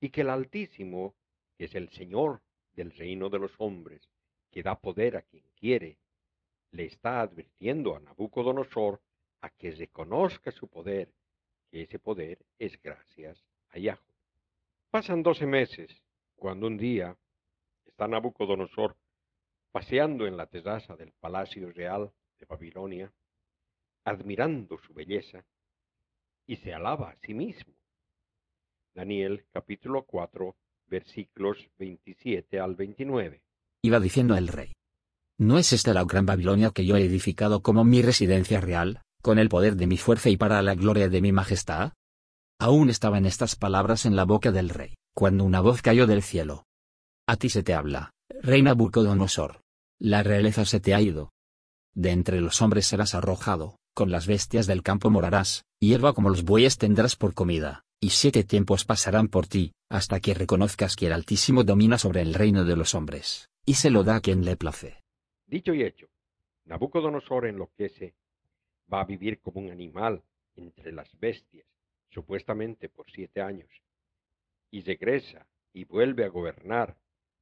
[0.00, 1.14] y que el Altísimo,
[1.58, 2.40] es el Señor
[2.72, 4.08] del reino de los hombres,
[4.50, 5.98] que da poder a quien quiere,
[6.72, 9.00] le está advirtiendo a Nabucodonosor
[9.42, 11.12] a que reconozca su poder,
[11.70, 14.00] que ese poder es gracias a Yahweh.
[14.90, 16.02] Pasan doce meses,
[16.36, 17.16] cuando un día
[17.84, 18.96] está Nabucodonosor
[19.70, 23.12] paseando en la terraza del Palacio Real de Babilonia,
[24.04, 25.44] admirando su belleza,
[26.46, 27.74] y se alaba a sí mismo.
[28.94, 30.56] Daniel capítulo 4
[30.88, 33.42] versículos 27 al 29.
[33.82, 34.72] Iba diciendo el rey.
[35.38, 39.38] ¿No es esta la gran Babilonia que yo he edificado como mi residencia real, con
[39.38, 41.92] el poder de mi fuerza y para la gloria de mi majestad?
[42.58, 46.66] Aún estaban estas palabras en la boca del rey, cuando una voz cayó del cielo.
[47.26, 48.10] A ti se te habla,
[48.42, 49.62] reina Nabucodonosor.
[49.98, 51.30] La realeza se te ha ido.
[51.94, 56.42] De entre los hombres serás arrojado, con las bestias del campo morarás, hierba como los
[56.42, 61.12] bueyes tendrás por comida, y siete tiempos pasarán por ti, hasta que reconozcas que el
[61.12, 64.56] Altísimo domina sobre el reino de los hombres, y se lo da a quien le
[64.56, 65.02] place.
[65.46, 66.08] Dicho y hecho,
[66.64, 68.14] Nabucodonosor enloquece,
[68.90, 70.22] va a vivir como un animal
[70.56, 71.66] entre las bestias,
[72.08, 73.68] supuestamente por siete años,
[74.70, 76.96] y regresa y vuelve a gobernar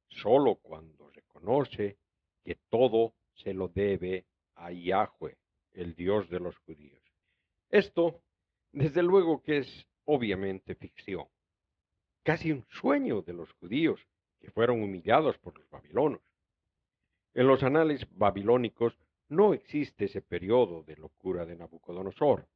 [0.09, 1.95] solo cuando reconoce
[2.43, 5.37] que todo se lo debe a Yahweh,
[5.73, 7.01] el Dios de los judíos.
[7.69, 8.21] Esto,
[8.71, 11.27] desde luego que es obviamente ficción,
[12.23, 14.05] casi un sueño de los judíos
[14.39, 16.21] que fueron humillados por los babilonos.
[17.33, 22.47] En los anales babilónicos no existe ese periodo de locura de Nabucodonosor,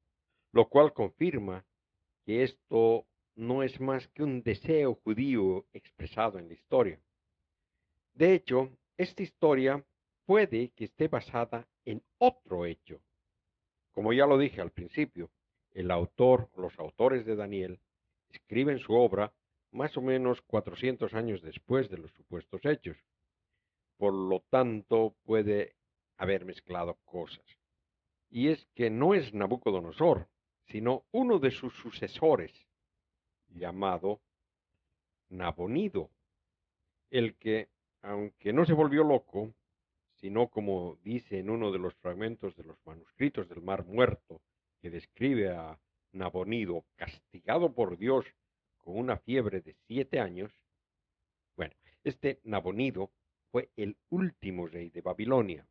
[0.51, 1.65] lo cual confirma
[2.25, 6.99] que esto no es más que un deseo judío expresado en la historia.
[8.13, 9.83] De hecho, esta historia
[10.25, 12.99] puede que esté basada en otro hecho.
[13.91, 15.29] Como ya lo dije al principio,
[15.71, 17.79] el autor los autores de Daniel
[18.29, 19.33] escriben su obra
[19.71, 22.97] más o menos 400 años después de los supuestos hechos.
[23.97, 25.75] Por lo tanto, puede
[26.17, 27.45] haber mezclado cosas.
[28.29, 30.27] Y es que no es Nabucodonosor,
[30.67, 32.51] sino uno de sus sucesores,
[33.49, 34.21] llamado
[35.29, 36.09] Nabonido,
[37.11, 37.69] el que,
[38.01, 39.53] aunque no se volvió loco,
[40.23, 44.41] sino como dice en uno de los fragmentos de los manuscritos del Mar Muerto,
[44.81, 45.77] que describe a
[46.13, 48.25] Nabonido castigado por Dios
[48.77, 50.49] con una fiebre de siete años,
[51.57, 51.73] bueno,
[52.05, 53.11] este Nabonido
[53.51, 55.67] fue el último rey de Babilonia.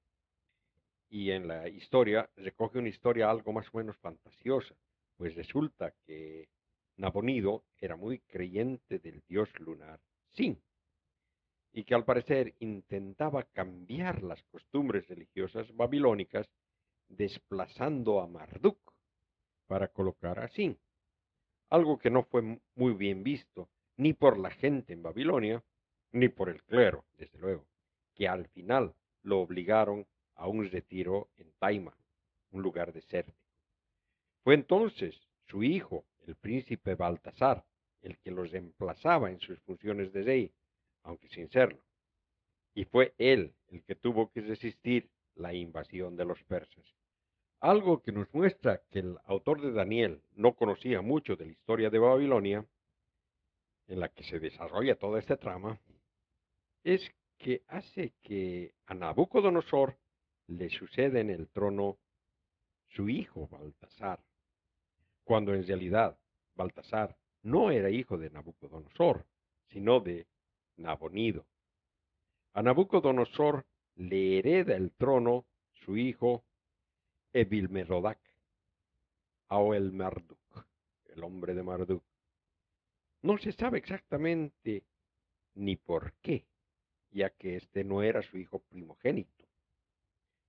[1.08, 4.74] Y en la historia recoge una historia algo más o menos fantasiosa,
[5.16, 6.50] pues resulta que
[6.98, 10.62] Nabonido era muy creyente del dios lunar Sin,
[11.72, 16.48] y que al parecer intentaba cambiar las costumbres religiosas babilónicas
[17.08, 18.78] desplazando a Marduk
[19.66, 20.78] para colocar a Sin,
[21.70, 25.62] algo que no fue muy bien visto ni por la gente en Babilonia,
[26.12, 27.66] ni por el clero, desde luego,
[28.14, 31.96] que al final lo obligaron a un retiro en Taima,
[32.50, 33.38] un lugar desértico.
[34.42, 37.64] Fue entonces su hijo, el príncipe Baltasar,
[38.02, 40.52] el que los reemplazaba en sus funciones de rey,
[41.02, 41.82] aunque sin serlo.
[42.74, 46.84] Y fue él el que tuvo que resistir la invasión de los persas.
[47.60, 51.90] Algo que nos muestra que el autor de Daniel no conocía mucho de la historia
[51.90, 52.66] de Babilonia,
[53.86, 55.80] en la que se desarrolla toda esta trama,
[56.82, 57.02] es
[57.38, 59.96] que hace que a Nabucodonosor
[60.46, 61.98] le suceda en el trono
[62.88, 64.20] su hijo Baltasar,
[65.24, 66.18] cuando en realidad
[66.54, 69.26] Baltasar no era hijo de Nabucodonosor,
[69.68, 70.26] sino de
[70.76, 71.46] Nabonido.
[72.54, 76.44] A Nabucodonosor le hereda el trono su hijo
[77.32, 78.20] Evilmerodac,
[79.48, 80.66] o el Marduk,
[81.14, 82.04] el hombre de Marduk.
[83.22, 84.84] No se sabe exactamente
[85.54, 86.46] ni por qué,
[87.10, 89.46] ya que este no era su hijo primogénito.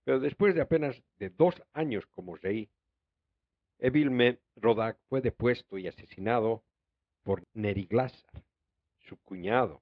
[0.03, 2.69] Pero después de apenas de dos años como rey,
[3.79, 6.63] Evilmerodac fue depuesto y asesinado
[7.23, 8.43] por Neriglasar,
[8.99, 9.81] su cuñado,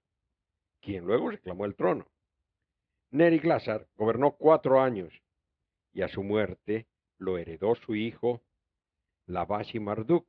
[0.81, 2.07] quien luego reclamó el trono.
[3.11, 5.13] Neriglasar gobernó cuatro años
[5.93, 8.41] y a su muerte lo heredó su hijo
[9.27, 10.25] Labashi Marduk,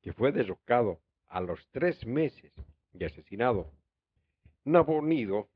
[0.00, 2.52] que fue derrocado a los tres meses
[2.92, 3.72] y asesinado.
[4.64, 5.48] Nabonido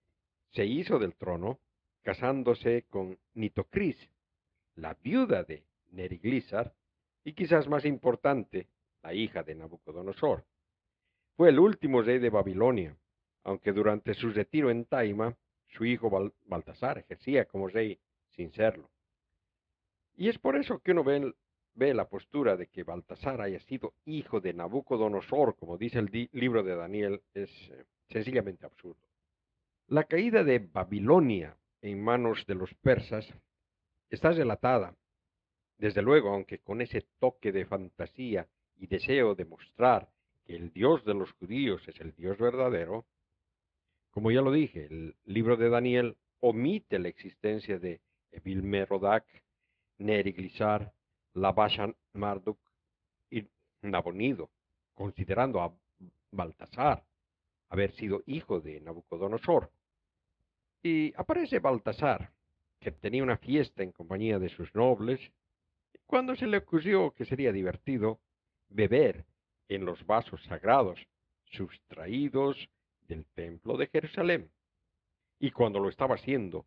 [0.50, 1.58] se hizo del trono
[2.02, 4.10] casándose con Nitocris,
[4.74, 6.74] la viuda de Neriglisar
[7.24, 8.68] y quizás más importante,
[9.02, 10.44] la hija de Nabucodonosor.
[11.36, 12.96] Fue el último rey de Babilonia,
[13.44, 15.36] aunque durante su retiro en Taima,
[15.68, 17.98] su hijo Baltasar ejercía como rey
[18.30, 18.88] sin serlo.
[20.16, 21.32] Y es por eso que uno ve,
[21.74, 26.62] ve, la postura de que Baltasar haya sido hijo de Nabucodonosor, como dice el libro
[26.62, 29.00] de Daniel, es eh, sencillamente absurdo.
[29.86, 33.26] La caída de Babilonia en manos de los persas
[34.10, 34.94] está relatada,
[35.78, 40.08] desde luego, aunque con ese toque de fantasía y deseo de mostrar
[40.44, 43.06] que el Dios de los judíos es el Dios verdadero,
[44.10, 48.00] como ya lo dije, el libro de Daniel omite la existencia de
[48.32, 49.24] Evilmerodac,
[49.98, 50.92] Neriglisar,
[51.34, 52.58] Labashan Marduk
[53.30, 53.46] y
[53.82, 54.50] Nabonido,
[54.94, 55.74] considerando a
[56.32, 57.04] Baltasar
[57.70, 59.70] haber sido hijo de Nabucodonosor.
[60.82, 62.32] Y aparece Baltasar,
[62.80, 65.20] que tenía una fiesta en compañía de sus nobles,
[66.06, 68.20] cuando se le ocurrió que sería divertido
[68.68, 69.24] beber
[69.68, 70.98] en los vasos sagrados
[71.44, 72.68] sustraídos
[73.10, 74.50] del templo de Jerusalén.
[75.38, 76.64] Y cuando lo estaba haciendo,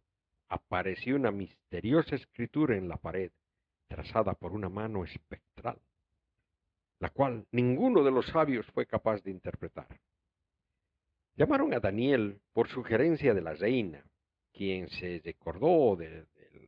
[0.49, 3.31] apareció una misteriosa escritura en la pared,
[3.87, 5.79] trazada por una mano espectral,
[6.99, 9.87] la cual ninguno de los sabios fue capaz de interpretar.
[11.35, 14.03] Llamaron a Daniel por sugerencia de la reina,
[14.51, 16.27] quien se recordó de,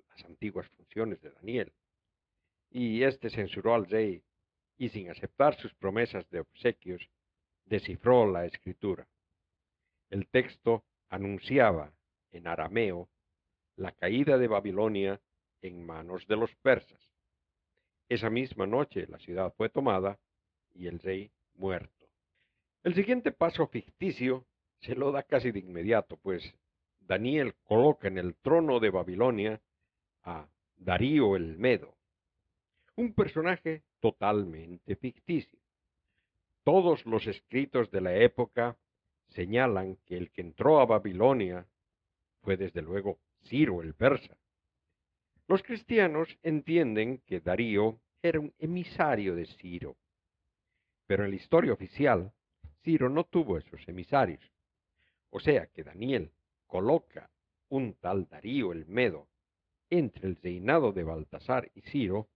[0.09, 1.73] las antiguas funciones de Daniel,
[2.71, 4.23] y éste censuró al rey
[4.77, 7.09] y sin aceptar sus promesas de obsequios,
[7.65, 9.07] descifró la escritura.
[10.09, 11.93] El texto anunciaba
[12.31, 13.09] en arameo
[13.75, 15.21] la caída de Babilonia
[15.61, 17.01] en manos de los persas.
[18.07, 20.19] Esa misma noche la ciudad fue tomada
[20.73, 22.07] y el rey muerto.
[22.83, 24.45] El siguiente paso ficticio
[24.81, 26.53] se lo da casi de inmediato, pues
[26.99, 29.61] Daniel coloca en el trono de Babilonia
[30.23, 31.95] a Darío el Medo,
[32.95, 35.59] un personaje totalmente ficticio.
[36.63, 38.77] Todos los escritos de la época
[39.35, 41.67] señalan que el que entró a Babilonia
[42.41, 44.37] fue desde luego Ciro el persa.
[45.47, 49.95] Los cristianos entienden que Darío era un emisario de Ciro,
[51.05, 52.33] pero en la historia oficial,
[52.81, 54.41] Ciro no tuvo esos emisarios.
[55.29, 56.31] O sea que Daniel
[56.65, 57.29] coloca
[57.69, 59.27] un tal Darío el Medo
[59.89, 62.29] entre el reinado de Baltasar y Ciro,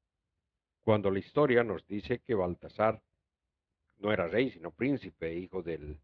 [0.82, 3.02] cuando la historia nos dice que Baltasar
[3.98, 6.00] no era rey, sino príncipe, hijo del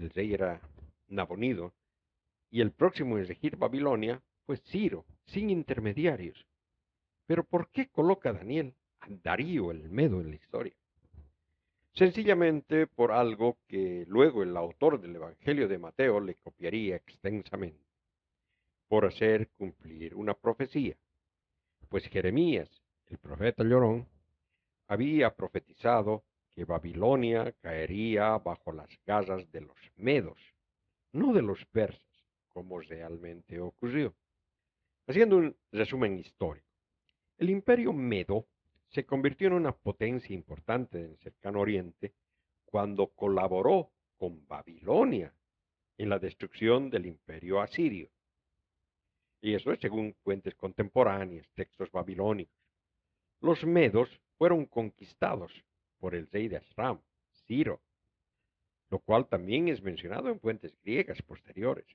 [0.00, 0.60] el rey era
[1.08, 1.74] Nabonido,
[2.50, 6.46] y el próximo en regir Babilonia fue Ciro, sin intermediarios.
[7.26, 10.74] Pero ¿por qué coloca Daniel a Darío el Medo en la historia?
[11.92, 17.84] Sencillamente por algo que luego el autor del Evangelio de Mateo le copiaría extensamente,
[18.88, 20.96] por hacer cumplir una profecía.
[21.88, 22.70] Pues Jeremías,
[23.08, 24.08] el profeta llorón,
[24.88, 26.24] había profetizado
[26.60, 30.38] que Babilonia caería bajo las garras de los medos,
[31.10, 32.04] no de los persas,
[32.50, 34.14] como realmente ocurrió.
[35.06, 36.68] Haciendo un resumen histórico,
[37.38, 38.44] el imperio medo
[38.90, 42.12] se convirtió en una potencia importante en el cercano oriente
[42.66, 45.32] cuando colaboró con Babilonia
[45.96, 48.10] en la destrucción del imperio asirio.
[49.40, 52.54] Y eso es según fuentes contemporáneas, textos babilónicos.
[53.40, 55.50] Los medos fueron conquistados
[56.00, 57.00] por el rey de Asram,
[57.46, 57.80] Ciro,
[58.90, 61.86] lo cual también es mencionado en fuentes griegas posteriores.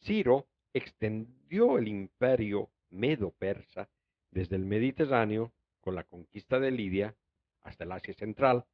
[0.00, 3.88] Ciro extendió el imperio medo-persa
[4.30, 7.14] desde el Mediterráneo con la conquista de Lidia
[7.60, 8.64] hasta el Asia Central,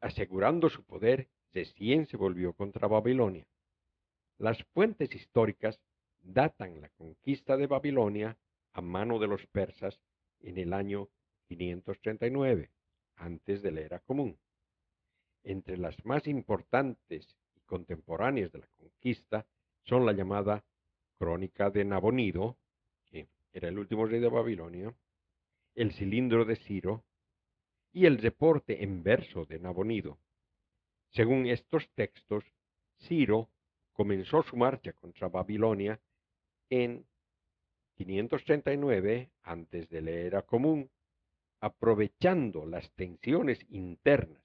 [0.00, 3.46] asegurando su poder recién se volvió contra Babilonia.
[4.38, 5.80] Las fuentes históricas
[6.22, 8.36] datan la conquista de Babilonia
[8.72, 9.98] a mano de los persas
[10.40, 11.08] en el año
[11.48, 12.70] 539,
[13.18, 14.38] antes de la era común.
[15.44, 19.46] Entre las más importantes y contemporáneas de la conquista
[19.84, 20.64] son la llamada
[21.18, 22.56] Crónica de Nabonido,
[23.06, 24.94] que era el último rey de Babilonia,
[25.74, 27.04] el cilindro de Ciro
[27.92, 30.18] y el reporte en verso de Nabonido.
[31.10, 32.44] Según estos textos,
[32.98, 33.48] Ciro
[33.92, 36.00] comenzó su marcha contra Babilonia
[36.70, 37.06] en
[37.94, 40.90] 539 antes de la era común,
[41.60, 44.42] aprovechando las tensiones internas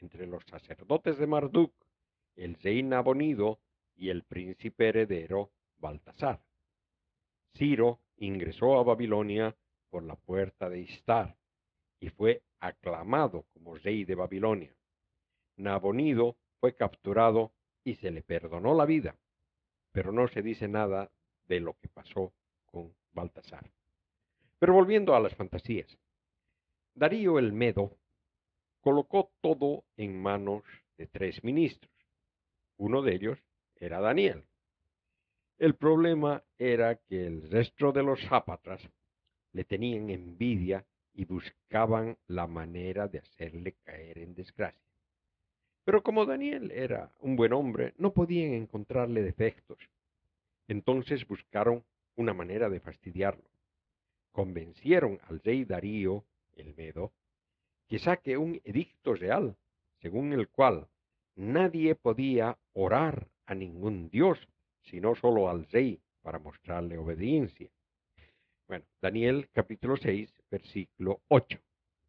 [0.00, 1.74] entre los sacerdotes de Marduk,
[2.36, 3.60] el rey Nabonido
[3.96, 6.42] y el príncipe heredero Baltasar.
[7.56, 9.56] Ciro ingresó a Babilonia
[9.90, 11.36] por la puerta de Istar
[12.00, 14.74] y fue aclamado como rey de Babilonia.
[15.56, 17.52] Nabonido fue capturado
[17.84, 19.16] y se le perdonó la vida,
[19.92, 21.10] pero no se dice nada
[21.46, 22.32] de lo que pasó
[22.66, 23.70] con Baltasar.
[24.58, 25.98] Pero volviendo a las fantasías,
[26.94, 27.96] Darío el Medo
[28.80, 30.62] colocó todo en manos
[30.96, 31.90] de tres ministros.
[32.76, 33.38] Uno de ellos
[33.76, 34.44] era Daniel.
[35.58, 38.80] El problema era que el resto de los zápatras
[39.52, 40.84] le tenían envidia
[41.14, 44.80] y buscaban la manera de hacerle caer en desgracia.
[45.84, 49.78] Pero como Daniel era un buen hombre, no podían encontrarle defectos.
[50.68, 51.84] Entonces buscaron
[52.16, 53.44] una manera de fastidiarlo.
[54.32, 56.24] Convencieron al rey Darío,
[56.56, 57.12] el Medo,
[57.88, 59.56] que saque un edicto real,
[60.00, 60.88] según el cual
[61.36, 64.38] nadie podía orar a ningún dios,
[64.82, 67.70] sino solo al rey para mostrarle obediencia.
[68.66, 71.58] Bueno, Daniel capítulo 6, versículo 8.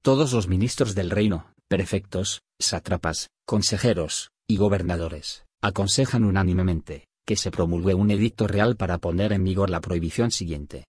[0.02, 7.96] Todos los ministros del reino, prefectos, sátrapas, consejeros, y gobernadores, aconsejan unánimemente, que se promulgue
[7.96, 10.86] un edicto real para poner en vigor la prohibición siguiente.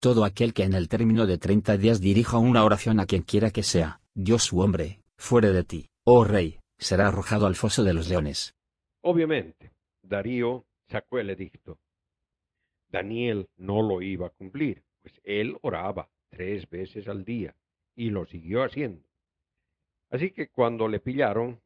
[0.00, 3.50] Todo aquel que en el término de treinta días dirija una oración a quien quiera
[3.50, 7.94] que sea, Dios u hombre, fuere de ti, oh rey, será arrojado al foso de
[7.94, 8.54] los leones.
[9.02, 9.72] Obviamente,
[10.02, 11.78] Darío sacó el edicto.
[12.88, 17.54] Daniel no lo iba a cumplir pues él oraba tres veces al día
[17.94, 19.06] y lo siguió haciendo.
[20.10, 21.60] Así que cuando le pillaron,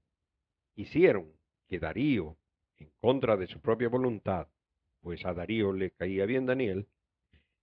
[0.75, 1.33] hicieron
[1.67, 2.37] que Darío,
[2.77, 4.49] en contra de su propia voluntad,
[5.01, 6.87] pues a Darío le caía bien Daniel,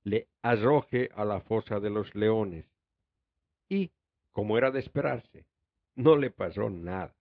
[0.07, 2.65] le arroje a la fosa de los leones.
[3.69, 3.91] Y,
[4.31, 5.45] como era de esperarse,
[5.95, 7.13] no le pasó nada.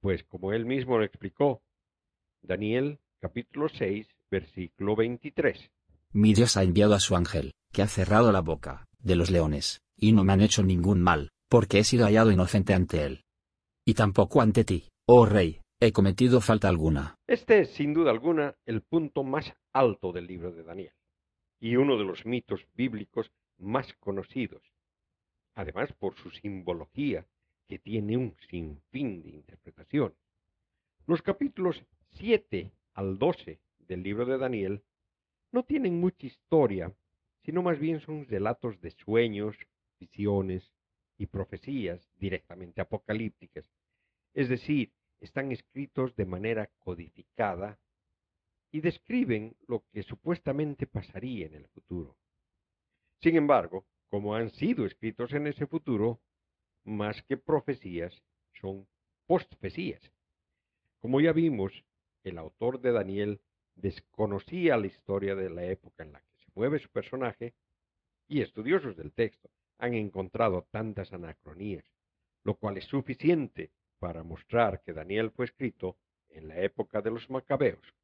[0.00, 1.60] Pues como él mismo lo explicó,
[2.40, 5.72] Daniel capítulo 6, versículo 23.
[6.12, 9.80] Mi Dios ha enviado a su ángel, que ha cerrado la boca, de los leones,
[9.96, 13.24] y no me han hecho ningún mal, porque he sido hallado inocente ante él.
[13.84, 17.16] Y tampoco ante ti, oh rey, he cometido falta alguna.
[17.26, 20.92] Este es, sin duda alguna, el punto más alto del libro de Daniel,
[21.62, 24.64] y uno de los mitos bíblicos más conocidos,
[25.54, 27.24] además por su simbología,
[27.68, 30.18] que tiene un sinfín de interpretaciones.
[31.06, 31.80] Los capítulos
[32.14, 34.82] 7 al 12 del libro de Daniel
[35.52, 36.92] no tienen mucha historia,
[37.44, 39.56] sino más bien son relatos de sueños,
[40.00, 40.74] visiones
[41.16, 43.70] y profecías directamente apocalípticas.
[44.34, 44.90] Es decir,
[45.20, 47.78] están escritos de manera codificada
[48.72, 52.16] y describen lo que supuestamente pasaría en el futuro.
[53.20, 56.20] Sin embargo, como han sido escritos en ese futuro,
[56.84, 58.22] más que profecías,
[58.60, 58.88] son
[59.26, 60.02] postfecías.
[61.00, 61.84] Como ya vimos,
[62.24, 63.40] el autor de Daniel
[63.76, 67.54] desconocía la historia de la época en la que se mueve su personaje
[68.28, 71.84] y estudiosos del texto han encontrado tantas anacronías,
[72.44, 75.96] lo cual es suficiente para mostrar que Daniel fue escrito
[76.28, 77.94] en la época de los macabeos.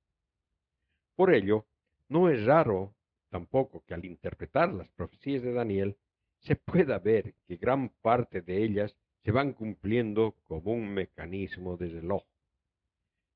[1.19, 1.67] Por ello,
[2.09, 2.95] no es raro
[3.29, 5.97] tampoco que al interpretar las profecías de Daniel
[6.39, 8.95] se pueda ver que gran parte de ellas
[9.25, 12.23] se van cumpliendo como un mecanismo de reloj.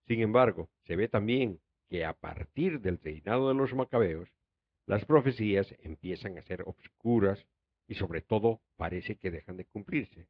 [0.06, 1.58] Sin embargo, se ve también
[1.88, 4.28] que a partir del reinado de los macabeos,
[4.86, 7.48] las profecías empiezan a ser obscuras
[7.88, 10.28] y sobre todo parece que dejan de cumplirse.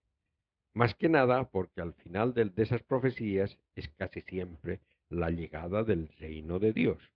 [0.72, 4.80] Más que nada porque al final de, esas profecías es casi siempre
[5.10, 7.11] la llegada del reino de Dios.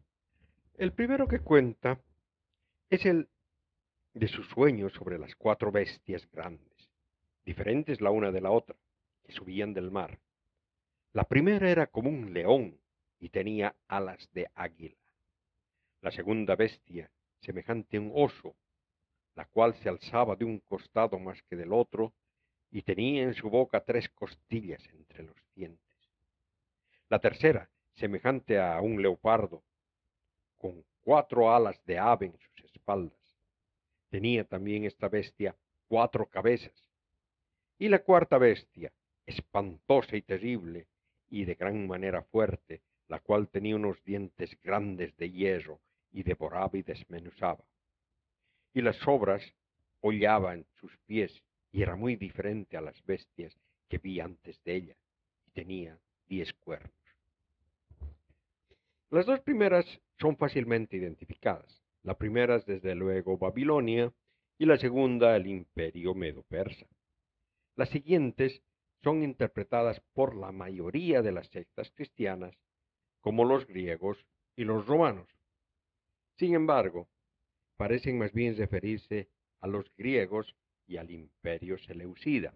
[0.79, 1.99] El primero que cuenta
[2.91, 3.31] es el
[4.13, 6.91] de su sueño sobre las cuatro bestias grandes,
[7.47, 8.77] diferentes la una de la otra,
[9.25, 10.19] que subían del mar.
[11.15, 12.79] La primera era como un león
[13.19, 14.99] y tenía alas de águila.
[16.03, 17.11] La segunda bestia,
[17.41, 18.55] semejante a un oso,
[19.35, 22.13] la cual se alzaba de un costado más que del otro,
[22.71, 25.81] y tenía en su boca tres costillas entre los dientes.
[27.09, 29.63] La tercera, semejante a un leopardo,
[30.59, 33.37] con cuatro alas de ave en sus espaldas.
[34.11, 35.55] Tenía también esta bestia
[35.89, 36.89] cuatro cabezas.
[37.79, 38.93] Y la cuarta bestia,
[39.27, 40.87] espantosa y terrible,
[41.29, 45.81] y de gran manera fuerte, la cual tenía unos dientes grandes de hierro,
[46.13, 47.65] y devoraba y desmenuzaba.
[48.73, 49.43] Y las sobras
[50.01, 51.43] hollaban sus pies,
[51.73, 53.57] y era muy diferente a las bestias
[53.89, 54.97] que vi antes de ella,
[55.47, 57.06] y tenía diez cuernos.
[59.17, 59.87] Las dos primeras
[60.21, 61.83] son fácilmente identificadas.
[62.03, 64.13] La primera es desde luego Babilonia
[64.59, 66.87] y la segunda el imperio medo-persa.
[67.77, 68.63] Las siguientes
[69.03, 72.59] son interpretadas por la mayoría de las sectas cristianas
[73.23, 75.31] como los griegos y los romanos.
[76.37, 77.09] Sin embargo,
[77.79, 79.31] parecen más bien referirse
[79.63, 80.55] a los griegos
[80.87, 82.53] y al imperio seleucida.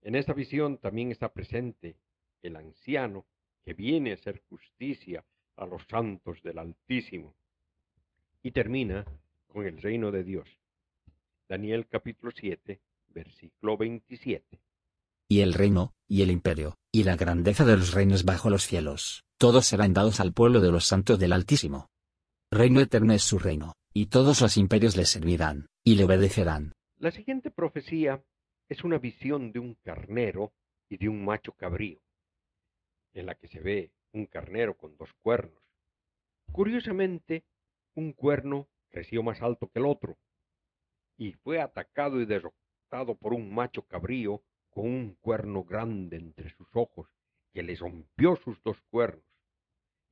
[0.00, 1.98] En esta visión también está presente
[2.40, 3.26] el anciano
[3.62, 5.22] que viene a hacer justicia
[5.60, 7.34] a los santos del Altísimo.
[8.42, 9.04] Y termina
[9.46, 10.48] con el reino de Dios.
[11.48, 14.58] Daniel capítulo 7, versículo 27.
[15.28, 19.24] Y el reino, y el imperio, y la grandeza de los reinos bajo los cielos,
[19.36, 21.90] todos serán dados al pueblo de los santos del Altísimo.
[22.50, 26.72] Reino eterno es su reino, y todos los imperios le servirán, y le obedecerán.
[26.98, 28.22] La siguiente profecía
[28.68, 30.52] es una visión de un carnero
[30.88, 32.00] y de un macho cabrío,
[33.12, 35.62] en la que se ve un carnero con dos cuernos.
[36.52, 37.44] Curiosamente,
[37.94, 40.18] un cuerno creció más alto que el otro
[41.16, 46.68] y fue atacado y derrotado por un macho cabrío con un cuerno grande entre sus
[46.74, 47.08] ojos
[47.52, 49.24] que le rompió sus dos cuernos.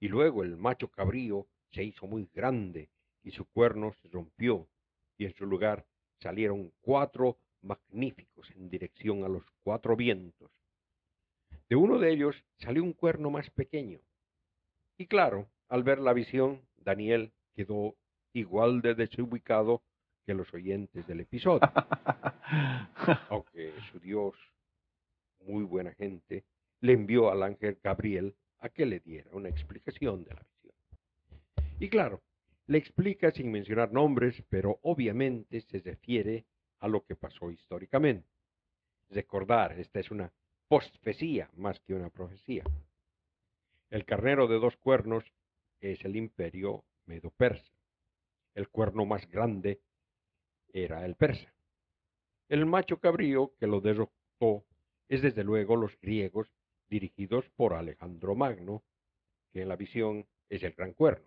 [0.00, 2.90] Y luego el macho cabrío se hizo muy grande
[3.22, 4.68] y su cuerno se rompió
[5.16, 5.86] y en su lugar
[6.20, 10.50] salieron cuatro magníficos en dirección a los cuatro vientos
[11.68, 14.00] de uno de ellos salió un cuerno más pequeño.
[14.96, 17.94] Y claro, al ver la visión, Daniel quedó
[18.32, 19.82] igual de desubicado
[20.24, 21.60] que los oyentes del episodio.
[23.30, 24.34] Aunque su Dios,
[25.40, 26.44] muy buena gente,
[26.80, 30.74] le envió al ángel Gabriel a que le diera una explicación de la visión.
[31.80, 32.22] Y claro,
[32.66, 36.44] le explica sin mencionar nombres, pero obviamente se refiere
[36.80, 38.28] a lo que pasó históricamente.
[39.10, 40.30] Recordar, esta es una
[40.68, 42.62] postfecía más que una profecía.
[43.90, 45.24] El carnero de dos cuernos
[45.80, 47.72] es el imperio medo-persa.
[48.54, 49.80] El cuerno más grande
[50.72, 51.52] era el persa.
[52.48, 54.64] El macho cabrío que lo derrotó
[55.08, 56.48] es desde luego los griegos
[56.88, 58.82] dirigidos por Alejandro Magno,
[59.52, 61.26] que en la visión es el gran cuerno,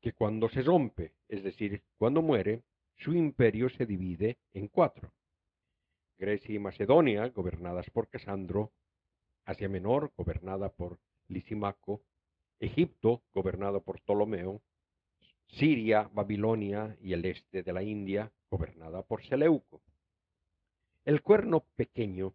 [0.00, 2.62] que cuando se rompe, es decir, cuando muere,
[2.96, 5.12] su imperio se divide en cuatro.
[6.20, 8.72] Grecia y Macedonia, gobernadas por Casandro,
[9.46, 10.98] Asia Menor, gobernada por
[11.28, 12.02] Lisimaco,
[12.60, 14.60] Egipto, gobernado por Ptolomeo,
[15.46, 19.80] Siria, Babilonia y el este de la India, gobernada por Seleuco.
[21.06, 22.34] El cuerno pequeño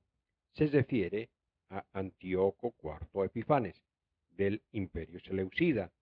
[0.54, 1.30] se refiere
[1.70, 3.80] a Antíoco IV Epifanes,
[4.32, 5.94] del imperio seleucida.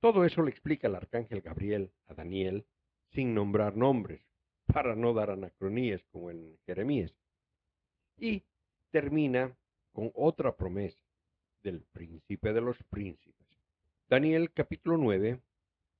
[0.00, 2.64] Todo eso le explica el arcángel Gabriel a Daniel
[3.10, 4.27] sin nombrar nombres,
[4.72, 7.12] para no dar anacronías como en Jeremías.
[8.16, 8.42] Y
[8.90, 9.56] termina
[9.92, 11.02] con otra promesa
[11.62, 13.48] del príncipe de los príncipes.
[14.08, 15.40] Daniel capítulo 9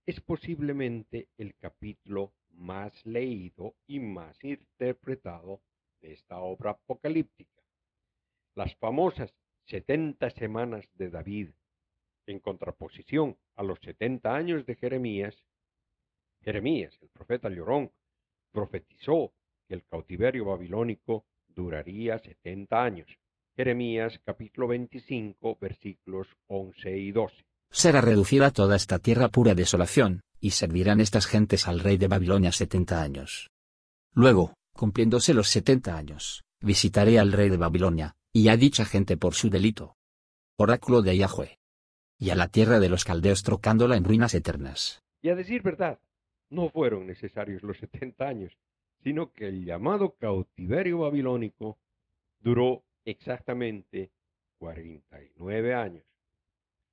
[0.07, 5.61] es posiblemente el capítulo más leído y más interpretado
[6.01, 7.63] de esta obra apocalíptica.
[8.55, 9.35] Las famosas
[9.67, 11.51] 70 semanas de David
[12.27, 15.37] en contraposición a los setenta años de Jeremías,
[16.43, 17.91] Jeremías, el profeta llorón,
[18.59, 19.33] profetizó
[19.69, 23.07] que el cautiverio babilónico duraría setenta años.
[23.57, 27.45] Jeremías capítulo 25 versículos 11 y 12.
[27.71, 32.51] Será reducida toda esta tierra pura desolación, y servirán estas gentes al rey de Babilonia
[32.51, 33.49] setenta años.
[34.13, 39.35] Luego, cumpliéndose los setenta años, visitaré al rey de Babilonia, y a dicha gente por
[39.35, 39.95] su delito.
[40.57, 41.59] Oráculo de Yahweh.
[42.19, 45.01] Y a la tierra de los caldeos trocándola en ruinas eternas.
[45.23, 46.01] Y a decir verdad,
[46.51, 48.57] no fueron necesarios los setenta años,
[49.03, 51.79] sino que el llamado cautiverio babilónico
[52.41, 54.11] duró exactamente
[54.59, 56.05] cuarenta y nueve años.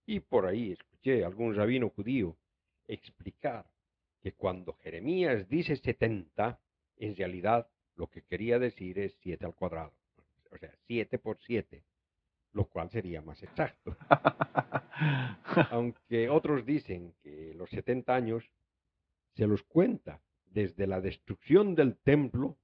[0.06, 2.38] Y por ahí escuché a algún rabino judío
[2.88, 3.66] explicar
[4.22, 6.60] que cuando Jeremías dice setenta,
[6.98, 9.94] en realidad lo que quería decir es siete al cuadrado,
[10.52, 11.84] o sea, siete por siete,
[12.54, 13.96] lo cual sería más exacto.
[15.72, 18.50] Aunque otros dicen que los setenta años
[19.36, 22.58] se los cuenta desde la destrucción del templo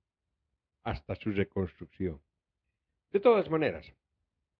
[0.84, 2.22] hasta su reconstrucción.
[3.12, 3.94] De todas maneras,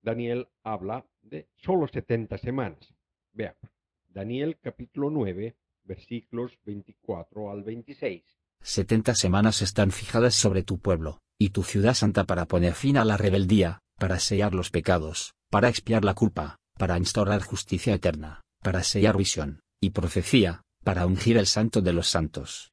[0.02, 2.94] Daniel habla de solo 70 semanas.
[3.32, 3.72] Veamos,
[4.10, 8.24] Daniel capítulo 9, versículos 24 al 26.
[8.62, 13.06] Setenta semanas están fijadas sobre tu pueblo, y tu ciudad santa para poner fin a
[13.06, 18.84] la rebeldía, para sellar los pecados, para expiar la culpa, para instaurar justicia eterna, para
[18.84, 22.72] sellar visión, y profecía, para ungir el santo de los santos.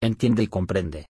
[0.00, 1.08] Entiende y comprende.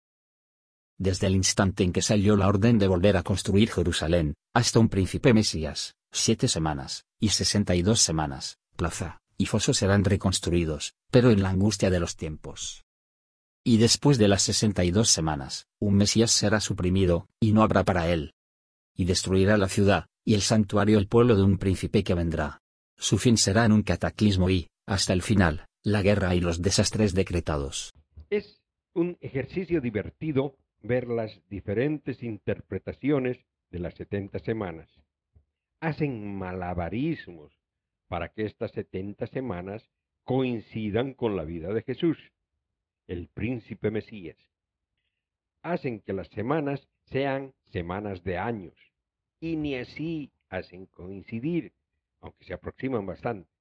[0.99, 4.89] Desde el instante en que salió la orden de volver a construir Jerusalén, hasta un
[4.89, 11.31] príncipe Mesías, siete semanas, y sesenta y dos semanas, plaza, y foso serán reconstruidos, pero
[11.31, 12.85] en la angustia de los tiempos.
[13.65, 17.85] Y después de las sesenta y dos semanas, un Mesías será suprimido, y no habrá
[17.85, 18.33] para él.
[18.95, 22.61] Y destruirá la ciudad, y el santuario el pueblo de un príncipe que vendrá.
[22.97, 27.15] Su fin será en un cataclismo y, hasta el final, la guerra y los desastres
[27.15, 27.95] decretados.
[28.29, 28.61] Es
[28.93, 33.39] un ejercicio divertido ver las diferentes interpretaciones
[33.71, 34.91] de las setenta semanas.
[35.79, 37.53] Hacen malabarismos
[38.09, 39.89] para que estas setenta semanas
[40.25, 42.19] coincidan con la vida de Jesús,
[43.07, 44.39] el príncipe Mesías.
[45.63, 48.75] Hacen que las semanas sean semanas de años,
[49.39, 51.73] y ni así hacen coincidir,
[52.21, 53.56] aunque se aproximan bastante.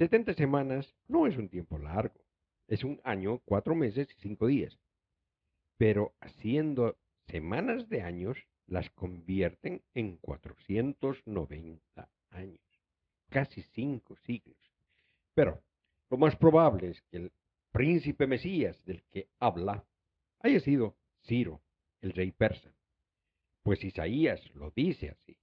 [0.00, 2.24] Setenta semanas no es un tiempo largo,
[2.68, 4.78] es un año, cuatro meses y cinco días.
[5.76, 6.96] Pero haciendo
[7.26, 12.80] semanas de años, las convierten en 490 años,
[13.28, 14.56] casi cinco siglos.
[15.34, 15.62] Pero
[16.08, 17.32] lo más probable es que el
[17.70, 19.84] príncipe Mesías del que habla
[20.38, 20.96] haya sido
[21.26, 21.60] Ciro,
[22.00, 22.72] el rey persa,
[23.62, 25.36] pues Isaías lo dice así.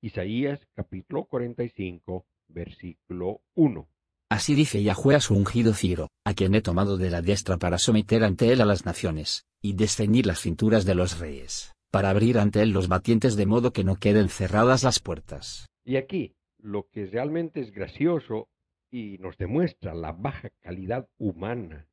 [0.00, 3.88] Isaías capítulo 45, versículo 1.
[4.30, 7.78] Así dice Yahweh a su ungido Ciro, a quien he tomado de la diestra para
[7.78, 12.38] someter ante él a las naciones, y desceñir las cinturas de los reyes, para abrir
[12.38, 15.66] ante él los batientes de modo que no queden cerradas las puertas.
[15.84, 18.50] Y aquí, lo que realmente es gracioso
[18.90, 21.86] y nos demuestra la baja calidad humana,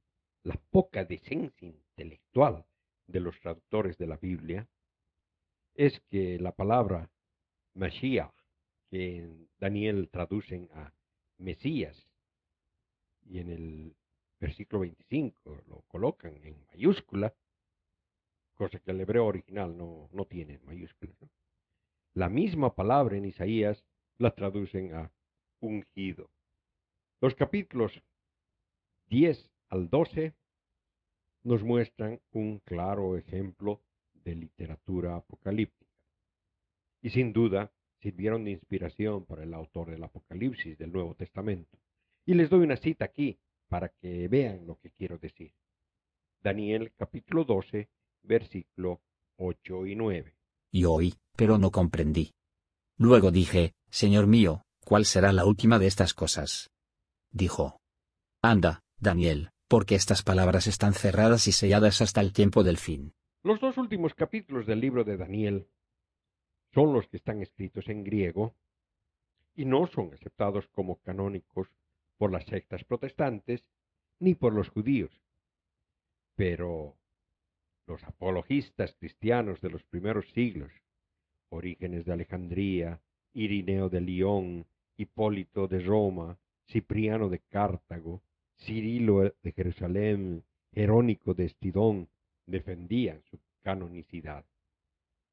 [0.44, 2.66] la poca decencia intelectual
[3.08, 4.68] de los traductores de la Biblia,
[5.74, 7.10] es que la palabra
[7.74, 8.34] Mashiach
[8.90, 10.94] que en Daniel traducen a
[11.38, 12.08] Mesías
[13.26, 13.96] y en el
[14.40, 17.34] versículo 25 lo colocan en mayúscula,
[18.56, 21.14] cosa que el hebreo original no, no tiene mayúscula.
[22.14, 23.84] La misma palabra en Isaías
[24.18, 25.12] la traducen a
[25.60, 26.30] ungido.
[27.22, 28.04] Los capítulos
[29.08, 30.34] 10 al 12
[31.44, 33.82] nos muestran un claro ejemplo
[34.14, 35.92] de literatura apocalíptica.
[37.02, 37.72] Y sin duda,
[38.06, 41.76] sirvieron de inspiración para el autor del Apocalipsis del Nuevo Testamento.
[42.24, 45.52] Y les doy una cita aquí para que vean lo que quiero decir.
[46.44, 47.90] Daniel capítulo 12,
[48.22, 49.02] versículo
[49.38, 50.36] 8 y 9.
[50.72, 52.36] Y oí, pero no comprendí.
[52.96, 56.70] Luego dije, Señor mío, ¿cuál será la última de estas cosas?
[57.32, 57.80] Dijo.
[58.44, 63.14] Anda, Daniel, porque estas palabras están cerradas y selladas hasta el tiempo del fin.
[63.42, 65.68] Los dos últimos capítulos del libro de Daniel
[66.76, 68.54] son los que están escritos en griego
[69.56, 71.70] y no son aceptados como canónicos
[72.18, 73.64] por las sectas protestantes
[74.20, 75.12] ni por los judíos.
[76.36, 76.98] Pero
[77.88, 80.70] los apologistas cristianos de los primeros siglos,
[81.48, 83.00] Orígenes de Alejandría,
[83.34, 84.66] Irineo de León,
[84.98, 88.22] Hipólito de Roma, Cipriano de Cartago,
[88.58, 92.10] Cirilo de Jerusalén, Jerónico de Estidón,
[92.46, 94.44] defendían su canonicidad.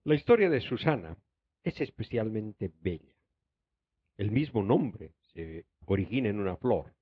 [0.05, 1.16] La historia de Susana
[1.62, 3.14] es especialmente bella.
[4.16, 6.94] El mismo nombre se origina en una flor,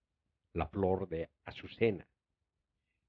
[0.53, 2.07] la flor de Azucena,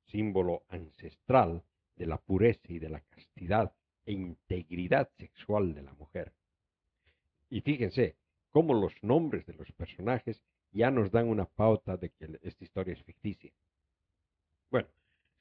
[0.05, 1.63] símbolo ancestral
[1.95, 3.73] de la pureza y de la castidad
[4.05, 6.33] e integridad sexual de la mujer.
[7.49, 8.15] Y fíjense
[8.49, 10.41] cómo los nombres de los personajes
[10.71, 13.51] ya nos dan una pauta de que esta historia es ficticia.
[14.69, 14.87] Bueno,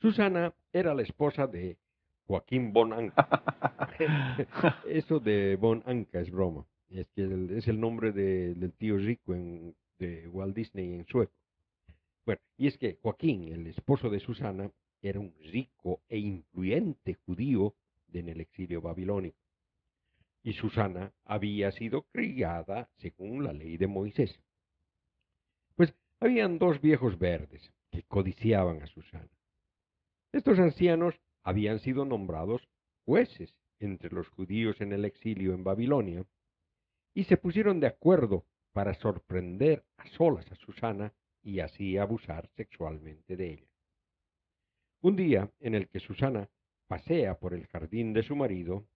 [0.00, 1.78] Susana era la esposa de
[2.30, 3.26] Joaquín Bon Anca.
[4.86, 6.64] Eso de Bon Anca es broma.
[6.88, 7.24] Es que
[7.56, 9.34] es el nombre del tío rico
[9.98, 11.32] de Walt Disney en sueco.
[12.24, 14.70] Bueno, y es que Joaquín, el esposo de Susana,
[15.02, 17.74] era un rico e influyente judío
[18.12, 19.36] en el exilio babilónico.
[20.44, 24.38] Y Susana había sido criada según la ley de Moisés.
[25.74, 29.28] Pues habían dos viejos verdes que codiciaban a Susana.
[30.30, 32.68] Estos ancianos habían sido nombrados
[33.04, 36.24] jueces entre los judíos en el exilio en Babilonia
[37.14, 41.12] y se pusieron de acuerdo para sorprender a solas a Susana
[41.42, 43.70] y así abusar sexualmente de ella.
[45.00, 46.50] Un día en el que Susana
[46.86, 48.86] pasea por el jardín de su marido,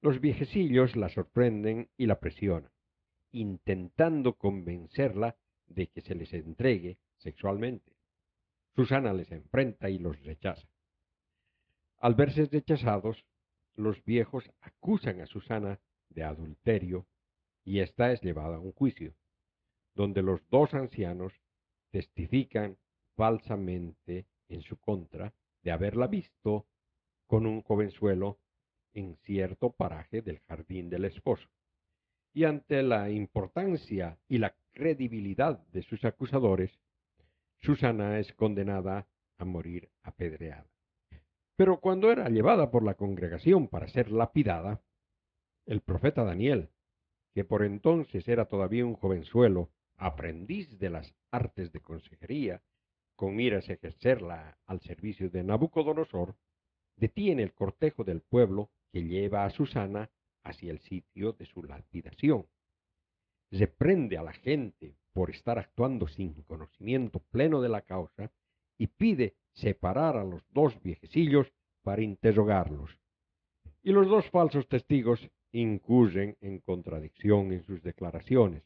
[0.00, 2.72] los viejecillos la sorprenden y la presionan,
[3.30, 5.36] intentando convencerla
[5.66, 7.92] de que se les entregue sexualmente.
[8.74, 10.71] Susana les enfrenta y los rechaza.
[12.02, 13.24] Al verse rechazados,
[13.76, 15.78] los viejos acusan a Susana
[16.08, 17.06] de adulterio
[17.64, 19.14] y ésta es llevada a un juicio,
[19.94, 21.32] donde los dos ancianos
[21.92, 22.76] testifican
[23.14, 25.32] falsamente en su contra
[25.62, 26.66] de haberla visto
[27.28, 28.40] con un jovenzuelo
[28.94, 31.48] en cierto paraje del jardín del esposo.
[32.34, 36.80] Y ante la importancia y la credibilidad de sus acusadores,
[37.60, 39.06] Susana es condenada
[39.38, 40.71] a morir apedreada.
[41.56, 44.82] Pero cuando era llevada por la congregación para ser lapidada,
[45.66, 46.70] el profeta Daniel,
[47.34, 52.62] que por entonces era todavía un jovenzuelo, aprendiz de las artes de consejería,
[53.16, 56.34] con miras a ejercerla al servicio de Nabucodonosor,
[56.96, 60.10] detiene el cortejo del pueblo que lleva a Susana
[60.42, 62.46] hacia el sitio de su lapidación.
[63.50, 68.32] Reprende a la gente por estar actuando sin conocimiento pleno de la causa
[68.82, 71.46] y pide separar a los dos viejecillos
[71.84, 72.98] para interrogarlos.
[73.80, 78.64] Y los dos falsos testigos incurren en contradicción en sus declaraciones.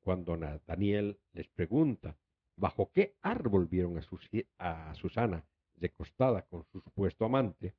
[0.00, 2.16] Cuando Daniel les pregunta
[2.56, 5.44] bajo qué árbol vieron a, a Susana
[5.76, 7.74] recostada con su supuesto amante,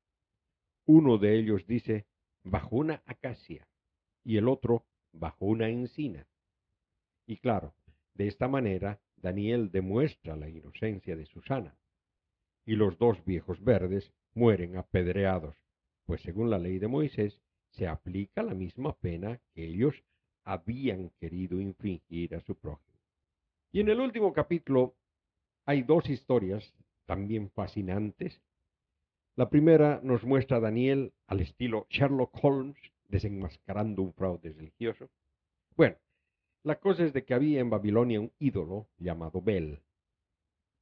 [0.85, 2.05] uno de ellos dice
[2.43, 3.67] bajo una acacia
[4.23, 6.27] y el otro bajo una encina.
[7.25, 7.73] Y claro,
[8.13, 11.78] de esta manera Daniel demuestra la inocencia de Susana,
[12.69, 15.55] y los dos viejos verdes mueren apedreados,
[16.05, 17.41] pues según la ley de Moisés
[17.71, 20.03] se aplica la misma pena que ellos
[20.43, 22.99] habían querido infringir a su prójimo.
[23.71, 24.95] Y en el último capítulo
[25.65, 26.75] hay dos historias
[27.07, 28.39] también fascinantes.
[29.35, 35.09] La primera nos muestra a Daniel al estilo Sherlock Holmes desenmascarando un fraude religioso.
[35.75, 35.97] Bueno,
[36.61, 39.81] la cosa es de que había en Babilonia un ídolo llamado Bel,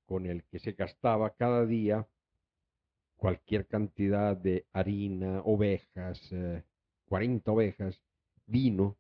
[0.08, 2.08] con el que se gastaba cada día
[3.18, 6.64] cualquier cantidad de harina, ovejas, eh,
[7.06, 8.02] cuarenta ovejas,
[8.46, 8.98] vino,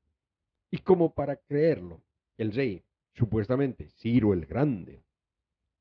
[0.70, 2.02] y como para creerlo,
[2.38, 2.84] el rey,
[3.14, 5.04] supuestamente Ciro el Grande,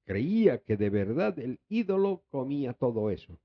[0.04, 3.38] creía que de verdad el ídolo comía todo eso.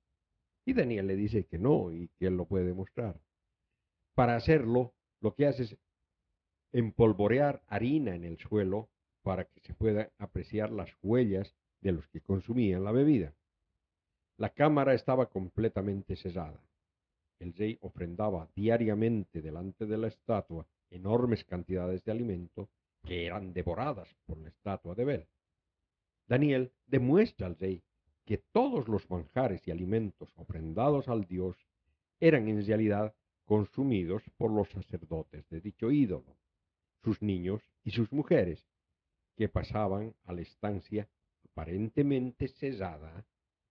[0.66, 3.20] Y Daniel le dice que no y que él lo puede demostrar.
[4.14, 5.78] Para hacerlo, lo que hace es
[6.72, 8.90] empolvorear harina en el suelo
[9.24, 13.34] para que se puedan apreciar las huellas de los que consumían la bebida.
[14.38, 16.64] La cámara estaba completamente cesada.
[17.40, 22.70] El rey ofrendaba diariamente delante de la estatua enormes cantidades de alimento
[23.04, 25.28] que eran devoradas por la estatua de Bel.
[26.28, 27.84] Daniel demuestra al rey
[28.26, 31.58] que todos los manjares y alimentos ofrendados al dios
[32.20, 33.16] eran en realidad
[33.46, 36.38] consumidos por los sacerdotes de dicho ídolo
[37.04, 38.68] sus niños y sus mujeres,
[39.36, 41.10] que pasaban a la estancia
[41.52, 43.26] aparentemente cesada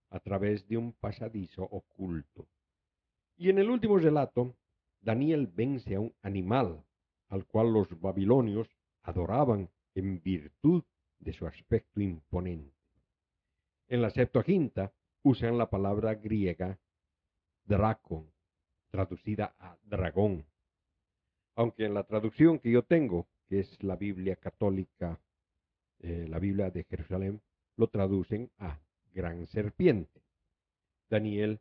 [0.09, 2.47] a través de un pasadizo oculto.
[3.37, 4.55] Y en el último relato,
[5.01, 6.83] Daniel vence a un animal
[7.29, 8.67] al cual los babilonios
[9.03, 10.83] adoraban en virtud
[11.19, 12.75] de su aspecto imponente.
[13.87, 16.79] En la Septuaginta usan la palabra griega
[17.65, 18.31] dracon,
[18.89, 20.45] traducida a dragón,
[21.55, 25.19] aunque en la traducción que yo tengo, que es la Biblia católica,
[25.99, 27.41] eh, la Biblia de Jerusalén,
[27.77, 28.79] lo traducen a
[29.13, 30.21] gran serpiente.
[31.09, 31.59] Daniel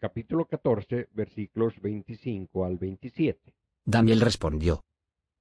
[0.00, 3.54] capítulo 14 versículos 25 al 27.
[3.84, 4.82] Daniel respondió,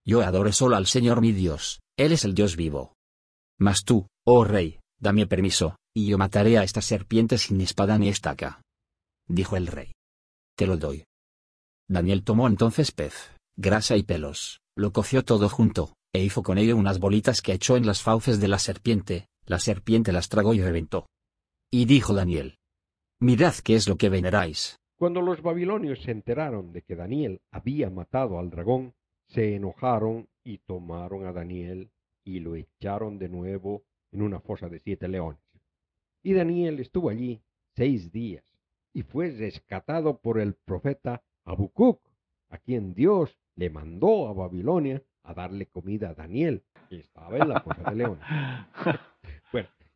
[0.05, 2.93] Yo adoro solo al Señor mi Dios, Él es el Dios vivo.
[3.57, 8.09] Mas tú, oh rey, dame permiso, y yo mataré a esta serpiente sin espada ni
[8.09, 8.61] estaca.
[9.27, 9.93] Dijo el rey.
[10.55, 11.05] Te lo doy.
[11.87, 16.75] Daniel tomó entonces pez, grasa y pelos, lo coció todo junto, e hizo con ello
[16.75, 20.61] unas bolitas que echó en las fauces de la serpiente, la serpiente las tragó y
[20.61, 21.07] reventó.
[21.71, 22.59] Y dijo Daniel,
[23.19, 24.79] Mirad qué es lo que veneráis.
[24.95, 28.93] Cuando los babilonios se enteraron de que Daniel había matado al dragón,
[29.27, 31.89] se enojaron y tomaron a Daniel
[32.23, 35.41] y lo echaron de nuevo en una fosa de siete leones.
[36.21, 37.41] Y Daniel estuvo allí
[37.75, 38.45] seis días
[38.93, 42.01] y fue rescatado por el profeta Habacuc,
[42.49, 47.49] a quien Dios le mandó a Babilonia a darle comida a Daniel, que estaba en
[47.49, 48.23] la fosa de leones.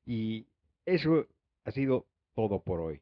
[0.06, 0.46] y
[0.86, 1.28] eso
[1.66, 3.02] ha sido todo por hoy.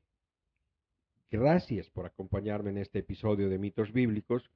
[1.29, 4.49] Gracias por acompañarme en este episodio de Mitos Bíblicos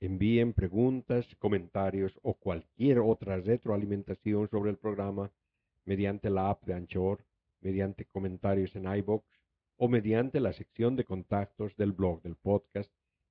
[0.00, 5.30] envíen preguntas, comentarios o cualquier otra retroalimentación sobre el programa
[5.84, 7.24] mediante la app de Anchor,
[7.60, 9.24] mediante comentarios en iBox
[9.78, 12.90] o mediante la sección de contactos del blog del podcast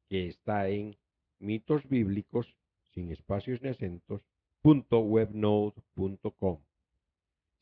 [0.09, 0.95] que está en
[1.39, 2.55] mitos bíblicos
[2.93, 4.21] sin espacios ni acentos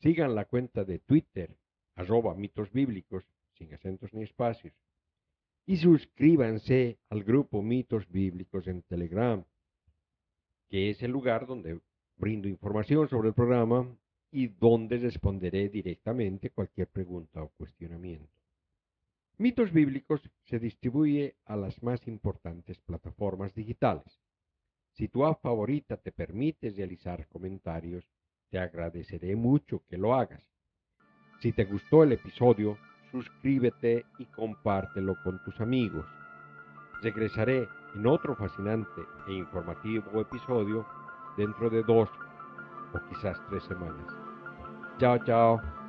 [0.04, 1.56] Sigan la cuenta de Twitter
[1.94, 3.24] arroba mitos bíblicos
[3.54, 4.74] sin acentos ni espacios
[5.64, 9.42] y suscríbanse al grupo Mitos Bíblicos en Telegram,
[10.68, 11.80] que es el lugar donde
[12.18, 13.96] brindo información sobre el programa
[14.30, 18.28] y donde responderé directamente cualquier pregunta o cuestionamiento.
[19.38, 24.20] Mitos Bíblicos se distribuye a las más importantes plataformas digitales.
[24.92, 28.06] Si tu app favorita te permite realizar comentarios,
[28.54, 30.40] te agradeceré mucho que lo hagas.
[31.40, 32.78] Si te gustó el episodio,
[33.10, 36.06] suscríbete y compártelo con tus amigos.
[37.02, 40.86] Regresaré en otro fascinante e informativo episodio
[41.36, 42.08] dentro de dos
[42.92, 44.06] o quizás tres semanas.
[45.00, 45.83] Chao, chao.